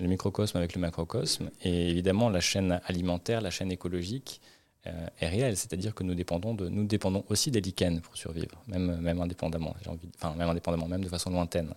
le 0.00 0.08
microcosme 0.08 0.58
avec 0.58 0.74
le 0.74 0.80
macrocosme 0.80 1.50
et 1.62 1.90
évidemment 1.90 2.30
la 2.30 2.40
chaîne 2.40 2.80
alimentaire, 2.86 3.40
la 3.40 3.50
chaîne 3.50 3.70
écologique 3.70 4.40
est 5.20 5.28
réel, 5.28 5.56
c'est-à-dire 5.56 5.94
que 5.94 6.04
nous 6.04 6.14
dépendons, 6.14 6.54
de, 6.54 6.68
nous 6.68 6.84
dépendons 6.84 7.24
aussi 7.28 7.50
des 7.50 7.60
lichens 7.60 8.00
pour 8.00 8.16
survivre, 8.16 8.62
même, 8.66 9.00
même 9.00 9.20
indépendamment, 9.20 9.74
enfin 10.16 10.34
même 10.34 10.48
indépendamment, 10.48 10.88
même 10.88 11.04
de 11.04 11.08
façon 11.08 11.30
lointaine. 11.30 11.72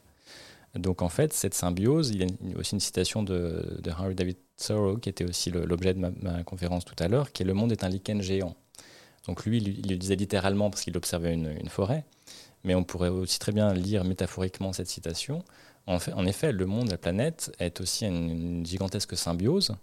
Donc 0.75 1.01
en 1.01 1.09
fait, 1.09 1.33
cette 1.33 1.53
symbiose, 1.53 2.11
il 2.11 2.21
y 2.21 2.23
a 2.23 2.57
aussi 2.57 2.75
une 2.75 2.79
citation 2.79 3.23
de, 3.23 3.79
de 3.81 3.91
Henry 3.91 4.15
David 4.15 4.37
Thoreau, 4.55 4.97
qui 4.97 5.09
était 5.09 5.25
aussi 5.25 5.51
l'objet 5.51 5.93
de 5.93 5.99
ma, 5.99 6.43
conférence 6.43 6.85
tout 6.85 6.95
à 6.99 7.07
l'heure, 7.07 7.31
qui 7.31 7.43
est 7.43 7.45
Le 7.45 7.53
monde 7.53 7.71
est 7.71 7.83
un 7.83 7.89
lichen 7.89 8.21
géant. 8.21 8.55
Donc 9.27 9.45
lui, 9.45 9.57
il, 9.57 9.89
le 9.89 9.97
disait 9.97 10.15
littéralement 10.15 10.69
parce 10.69 10.83
qu'il 10.83 10.95
observait 10.95 11.33
une, 11.33 11.69
forêt, 11.69 12.05
mais 12.63 12.73
on 12.73 12.83
pourrait 12.83 13.09
aussi 13.09 13.37
très 13.37 13.51
bien 13.51 13.73
lire 13.73 14.03
métaphoriquement 14.03 14.71
cette 14.71 14.87
citation. 14.87 15.43
En, 15.87 15.99
fait, 15.99 16.13
en 16.13 16.25
effet, 16.25 16.51
le 16.51 16.65
monde, 16.65 16.89
la 16.89 16.97
planète, 16.97 17.51
est 17.59 17.81
aussi 17.81 18.05
une, 18.05 18.29
une 18.29 18.65
gigantesque 18.65 19.17
symbiose, 19.17 19.75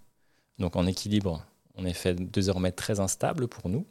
donc 0.59 0.75
en 0.75 0.87
équilibre 0.87 1.45
en 1.79 1.85
effet 1.85 2.15
désormais 2.15 2.73
très 2.73 3.01
instable 3.01 3.49
pour 3.49 3.69
nous, 3.69 3.87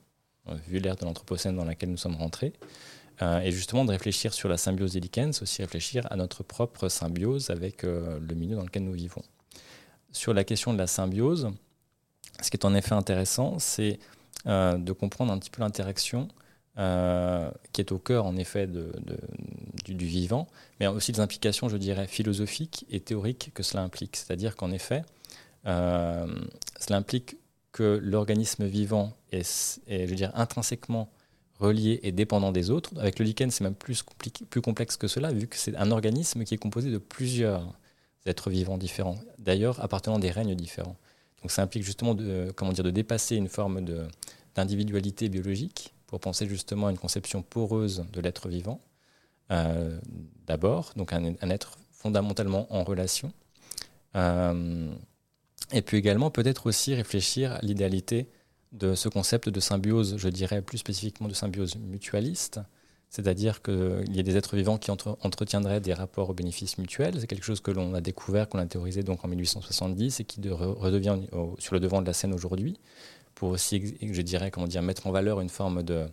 euh, 0.50 0.56
vu 0.68 0.80
l'ère 0.80 0.96
de 0.96 1.06
l'Anthropocène 1.06 1.56
dans 1.56 1.66
laquelle 1.66 1.90
nous 1.90 1.98
sommes 1.98 2.16
rentrés. 2.16 2.54
Euh, 3.22 3.40
et 3.40 3.52
justement, 3.52 3.84
de 3.84 3.92
réfléchir 3.92 4.34
sur 4.34 4.48
la 4.48 4.58
symbiose 4.58 4.94
des 4.94 5.00
lichens, 5.00 5.42
aussi 5.42 5.62
réfléchir 5.64 6.06
à 6.12 6.16
notre 6.16 6.44
propre 6.44 6.88
symbiose 6.90 7.50
avec 7.50 7.84
euh, 7.84 8.20
le 8.20 8.36
milieu 8.36 8.56
dans 8.56 8.64
lequel 8.64 8.84
nous 8.84 8.92
vivons. 8.92 9.24
Sur 10.12 10.34
la 10.34 10.44
question 10.44 10.74
de 10.74 10.78
la 10.78 10.88
symbiose, 10.88 11.50
ce 12.42 12.52
qui 12.52 12.58
est 12.58 12.66
en 12.66 12.76
effet 12.76 12.94
intéressant, 12.94 13.58
c'est 13.60 14.00
de 14.46 14.92
comprendre 14.94 15.34
un 15.34 15.40
petit 15.40 15.50
peu 15.50 15.62
l'interaction 15.62 16.30
qui 16.76 17.82
est 17.82 17.92
au 17.92 17.98
cœur 17.98 18.26
en 18.26 18.38
effet 18.38 18.66
de, 18.66 18.94
du, 19.84 19.94
du, 19.94 20.06
vivant, 20.06 20.48
mais 20.80 20.88
aussi 20.88 21.12
les 21.12 21.20
implications, 21.20 21.68
je 21.68 21.76
dirais, 21.76 22.08
philosophiques 22.08 22.86
et 22.90 23.02
théoriques 23.02 23.52
que 23.54 23.62
cela 23.62 23.84
implique. 23.84 24.16
C'est-à-dire 24.16 24.56
qu'en 24.56 24.72
effet, 24.72 25.02
cela 25.66 26.28
implique 26.92 27.36
que 27.78 28.00
l'organisme 28.02 28.66
vivant 28.66 29.14
est, 29.32 29.80
je 29.88 30.06
veux 30.06 30.16
dire, 30.16 30.32
intrinsèquement 30.34 31.10
relié 31.60 32.00
et 32.02 32.12
dépendant 32.12 32.52
des 32.52 32.72
autres. 32.72 32.92
Avec 32.98 33.20
le 33.20 33.26
lichen, 33.26 33.52
c'est 33.52 33.64
même 33.64 33.76
plus, 33.76 34.04
plus 34.50 34.62
complexe 34.62 34.98
que 34.98 35.08
cela, 35.08 35.32
vu 35.32 35.48
que 35.48 35.58
c'est 35.58 35.76
un 35.76 35.92
organisme 35.92 36.44
qui 36.44 36.56
est 36.56 36.58
composé 36.58 36.90
de 36.90 36.98
plusieurs 36.98 37.72
êtres 38.26 38.50
vivants 38.50 38.80
différents, 38.80 39.18
d'ailleurs 39.38 39.84
appartenant 39.84 40.18
des 40.18 40.32
règnes 40.32 40.56
différents. 40.56 40.98
Donc 41.42 41.52
ça 41.52 41.62
implique 41.62 41.84
justement 41.84 42.16
de, 42.16 42.52
comment 42.56 42.74
dire, 42.74 42.84
de 42.84 42.90
dépasser 42.90 43.36
une 43.36 43.48
forme 43.48 43.86
d'individualité 44.56 45.30
biologique 45.30 45.94
pour 46.08 46.20
penser 46.20 46.48
justement 46.48 46.88
à 46.88 46.92
une 46.92 46.98
conception 46.98 47.44
poreuse 47.44 48.06
de 48.12 48.22
l'être 48.22 48.50
vivant, 48.50 48.82
euh, 49.52 50.00
d'abord, 50.48 50.94
donc 50.96 51.14
un, 51.14 51.36
être 51.50 51.78
fondamentalement 51.92 52.66
en 52.74 52.84
relation. 52.84 53.32
Euh, 54.16 54.90
Et 55.74 55.82
puis 55.82 55.98
également 55.98 56.32
peut-être 56.32 56.68
aussi 56.68 56.94
réfléchir 56.94 57.54
à 57.54 57.60
l'idéalité 57.62 58.30
de 58.72 58.96
ce 58.96 59.10
concept 59.10 59.50
de 59.50 59.60
symbiose, 59.60 60.18
je 60.18 60.30
dirais 60.30 60.62
plus 60.62 60.78
spécifiquement 60.78 61.28
de 61.28 61.34
symbiose 61.34 61.78
mutualiste, 61.78 62.60
c'est-à-dire 63.10 63.62
qu'il 63.62 64.16
y 64.16 64.20
a 64.20 64.24
des 64.24 64.36
êtres 64.36 64.56
vivants 64.58 64.78
qui 64.78 64.92
entretiendraient 64.92 65.80
des 65.80 65.94
rapports 65.94 66.30
aux 66.30 66.34
bénéfices 66.34 66.78
mutuels. 66.78 67.20
C'est 67.20 67.28
quelque 67.28 67.46
chose 67.46 67.62
que 67.62 67.72
l'on 67.72 67.94
a 67.94 68.02
découvert, 68.02 68.50
qu'on 68.50 68.60
a 68.60 68.66
théorisé 68.66 69.02
donc 69.02 69.24
en 69.24 69.30
1870 69.30 70.20
et 70.20 70.24
qui 70.26 70.42
redevient 70.50 71.18
sur 71.58 71.74
le 71.74 71.80
devant 71.80 72.02
de 72.02 72.08
la 72.08 72.14
scène 72.14 72.34
aujourd'hui, 72.34 72.78
pour 73.34 73.50
aussi, 73.50 73.96
je 74.02 74.22
dirais, 74.22 74.52
comment 74.52 74.68
dire, 74.68 74.82
mettre 74.82 75.08
en 75.08 75.12
valeur 75.12 75.40
une 75.40 75.50
forme 75.50 75.84
de, 75.84 76.06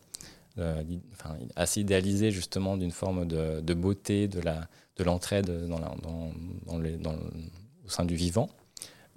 enfin, 0.57 1.37
assez 1.57 1.81
idéalisée 1.81 2.31
justement 2.31 2.77
d'une 2.77 2.93
forme 2.93 3.27
de, 3.27 3.75
beauté, 3.75 4.29
de 4.29 4.41
la 4.41 4.69
de 4.97 5.03
l'entraide 5.03 5.67
dans, 5.67 5.81
dans, 5.81 7.17
au 7.85 7.89
sein 7.89 8.05
du 8.05 8.15
vivant. 8.15 8.49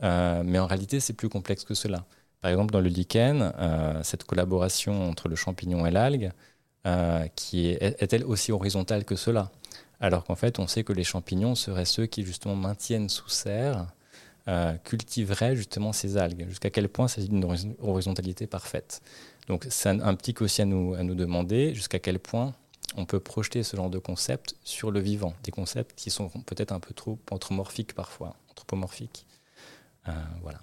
Euh, 0.03 0.43
mais 0.45 0.59
en 0.59 0.67
réalité, 0.67 0.99
c'est 0.99 1.13
plus 1.13 1.29
complexe 1.29 1.63
que 1.63 1.73
cela. 1.73 2.05
Par 2.41 2.51
exemple, 2.51 2.71
dans 2.71 2.81
le 2.81 2.89
lichen, 2.89 3.53
euh, 3.57 4.01
cette 4.03 4.23
collaboration 4.23 5.09
entre 5.09 5.27
le 5.27 5.35
champignon 5.35 5.85
et 5.85 5.91
l'algue, 5.91 6.31
euh, 6.85 7.27
qui 7.35 7.69
est, 7.69 8.13
elle 8.13 8.23
aussi 8.25 8.51
horizontale 8.51 9.05
que 9.05 9.15
cela? 9.15 9.51
Alors 9.99 10.23
qu'en 10.23 10.35
fait, 10.35 10.59
on 10.59 10.67
sait 10.67 10.83
que 10.83 10.93
les 10.93 11.03
champignons 11.03 11.55
seraient 11.55 11.85
ceux 11.85 12.05
qui 12.05 12.23
justement 12.23 12.55
maintiennent 12.55 13.09
sous 13.09 13.29
serre, 13.29 13.87
cultiveraient 14.85 15.57
justement 15.57 15.91
ces 15.91 16.15
algues. 16.15 16.47
Jusqu'à 16.47 16.69
quel 16.69 16.87
point 16.87 17.09
c'est 17.09 17.25
une 17.25 17.75
horizontalité 17.79 18.47
parfaite? 18.47 19.01
Donc 19.47 19.65
ça 19.69 19.89
implique 19.89 20.41
aussi 20.41 20.61
à 20.61 20.65
nous, 20.65 20.93
à 20.93 21.03
nous 21.03 21.15
demander 21.15 21.73
jusqu'à 21.73 21.99
quel 21.99 22.19
point 22.19 22.53
on 22.95 23.05
peut 23.05 23.19
projeter 23.19 23.63
ce 23.63 23.75
genre 23.75 23.89
de 23.89 23.99
concepts 23.99 24.55
sur 24.63 24.91
le 24.91 24.99
vivant, 25.01 25.33
des 25.43 25.51
concepts 25.51 25.93
qui 25.97 26.09
sont 26.11 26.29
peut-être 26.29 26.71
un 26.71 26.79
peu 26.79 26.93
trop 26.93 27.19
anthropomorphiques 27.29 27.93
parfois, 27.93 28.35
anthropomorphiques. 28.51 29.25
Euh, 30.07 30.11
voilà. 30.41 30.59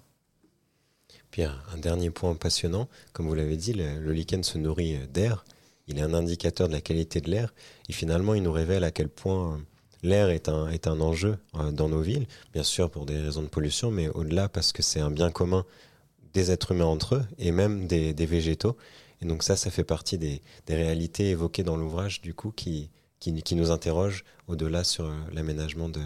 Puis 1.31 1.43
un 1.43 1.79
dernier 1.79 2.11
point 2.11 2.35
passionnant, 2.37 2.89
comme 3.13 3.27
vous 3.27 3.35
l'avez 3.35 3.57
dit, 3.57 3.73
le 3.73 4.13
lichen 4.13 4.45
se 4.45 4.57
nourrit 4.57 4.99
d'air 5.09 5.45
il 5.87 5.99
est 5.99 6.03
un 6.03 6.15
indicateur 6.15 6.69
de 6.69 6.73
la 6.73 6.81
qualité 6.81 7.21
de 7.21 7.31
l'air. 7.31 7.53
Et 7.89 7.93
finalement, 7.93 8.35
il 8.35 8.43
nous 8.43 8.53
révèle 8.53 8.85
à 8.85 8.91
quel 8.91 9.09
point 9.09 9.55
euh, 9.55 9.59
l'air 10.03 10.31
est 10.31 10.49
un, 10.49 10.69
est 10.69 10.87
un 10.87 11.01
enjeu 11.01 11.39
euh, 11.57 11.71
dans 11.71 11.89
nos 11.89 12.01
villes, 12.01 12.27
bien 12.53 12.63
sûr 12.63 12.91
pour 12.91 13.07
des 13.07 13.19
raisons 13.19 13.43
de 13.43 13.49
pollution, 13.49 13.91
mais 13.91 14.09
au-delà 14.09 14.49
parce 14.49 14.73
que 14.73 14.83
c'est 14.83 15.01
un 15.01 15.11
bien 15.11 15.31
commun 15.31 15.65
des 16.33 16.51
êtres 16.51 16.73
humains 16.73 16.87
entre 16.87 17.17
eux 17.17 17.25
et 17.39 17.53
même 17.53 17.87
des, 17.87 18.13
végétaux. 18.27 18.77
Et 19.23 19.27
donc 19.27 19.43
ça, 19.43 19.57
ça 19.57 19.71
fait 19.71 19.85
partie 19.85 20.19
des, 20.19 20.41
réalités 20.69 21.31
évoquées 21.31 21.63
dans 21.63 21.77
l'ouvrage, 21.77 22.21
du 22.23 22.35
coup, 22.35 22.51
qui, 22.51 22.91
qui, 23.21 23.55
nous 23.55 23.71
interrogent 23.71 24.25
au-delà 24.49 24.85
sur 24.85 25.05
euh, 25.05 25.15
l'aménagement 25.33 25.89
de, 25.89 26.01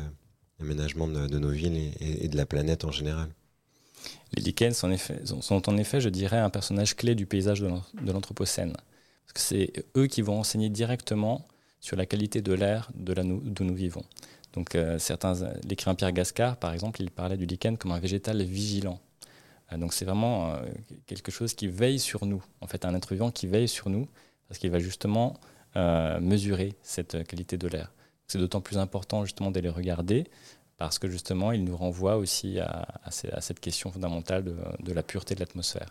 l'aménagement 0.60 1.08
de, 1.08 1.38
nos 1.38 1.50
villes 1.50 1.92
et, 2.00 2.28
de 2.28 2.36
la 2.36 2.46
planète 2.46 2.84
en 2.84 2.90
général. 2.90 3.28
Les 4.34 4.42
lichens 4.42 4.74
sont 5.40 5.68
en, 5.68 5.76
effet, 5.76 6.00
je 6.00 6.08
dirais, 6.08 6.38
un 6.38 6.50
personnage 6.50 6.96
clé 6.96 7.14
du 7.14 7.26
paysage 7.26 7.60
de 7.60 8.12
l'Anthropocène. 8.12 8.74
C'est 9.34 9.72
eux 9.96 10.06
qui 10.06 10.22
vont 10.22 10.40
enseigner 10.40 10.68
directement 10.68 11.46
sur 11.80 11.96
la 11.96 12.06
qualité 12.06 12.42
de 12.42 12.52
l'air 12.52 12.90
de 12.94 13.14
d'où 13.14 13.64
nous 13.64 13.74
vivons. 13.74 14.04
Donc, 14.52 14.74
euh, 14.74 14.98
certains, 14.98 15.34
l'écrivain 15.68 15.94
Pierre 15.94 16.12
Gascard, 16.12 16.56
par 16.56 16.72
exemple, 16.72 17.00
il 17.02 17.10
parlait 17.10 17.36
du 17.36 17.46
lichen 17.46 17.76
comme 17.76 17.92
un 17.92 18.00
végétal 18.00 18.42
vigilant. 18.42 19.00
Euh, 19.72 19.76
donc, 19.76 19.92
c'est 19.92 20.04
vraiment 20.04 20.54
euh, 20.54 20.62
quelque 21.06 21.30
chose 21.30 21.54
qui 21.54 21.68
veille 21.68 21.98
sur 21.98 22.26
nous. 22.26 22.42
En 22.60 22.66
fait, 22.66 22.84
un 22.84 22.94
être 22.94 23.12
vivant 23.12 23.30
qui 23.30 23.46
veille 23.46 23.68
sur 23.68 23.90
nous, 23.90 24.08
parce 24.48 24.58
qu'il 24.58 24.70
va 24.70 24.78
justement 24.78 25.38
mesurer 26.20 26.74
cette 26.82 27.24
qualité 27.28 27.56
de 27.56 27.68
l'air. 27.68 27.92
C'est 28.28 28.38
d'autant 28.38 28.60
plus 28.60 28.78
important 28.78 29.24
justement 29.24 29.50
de 29.50 29.60
les 29.60 29.68
regarder, 29.68 30.28
parce 30.76 30.98
que 30.98 31.08
justement, 31.08 31.52
il 31.52 31.64
nous 31.64 31.76
renvoie 31.76 32.16
aussi 32.16 32.60
à, 32.60 32.86
cette 33.10 33.60
question 33.60 33.90
fondamentale 33.90 34.44
de, 34.44 34.56
de 34.80 34.92
la 34.92 35.02
pureté 35.02 35.34
de 35.34 35.40
l'atmosphère. 35.40 35.88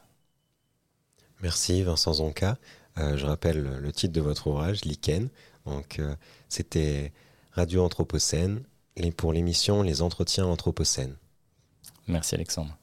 Merci 1.42 1.84
Vincent 1.84 2.14
Zonka. 2.14 2.58
Euh, 2.98 3.18
je 3.18 3.26
rappelle 3.26 3.62
le 3.62 3.92
titre 3.92 4.14
de 4.14 4.22
votre 4.22 4.48
ouvrage, 4.48 4.84
Lichen. 4.86 5.30
Donc, 5.66 6.00
euh, 6.00 6.16
c'était 6.50 7.12
Radio 7.52 7.84
Anthropocène 7.84 8.64
et 8.96 9.12
pour 9.12 9.34
l'émission 9.34 9.84
Les 9.84 10.02
Entretiens 10.02 10.46
Anthropocènes. 10.46 11.16
Merci 12.08 12.36
Alexandre. 12.36 12.78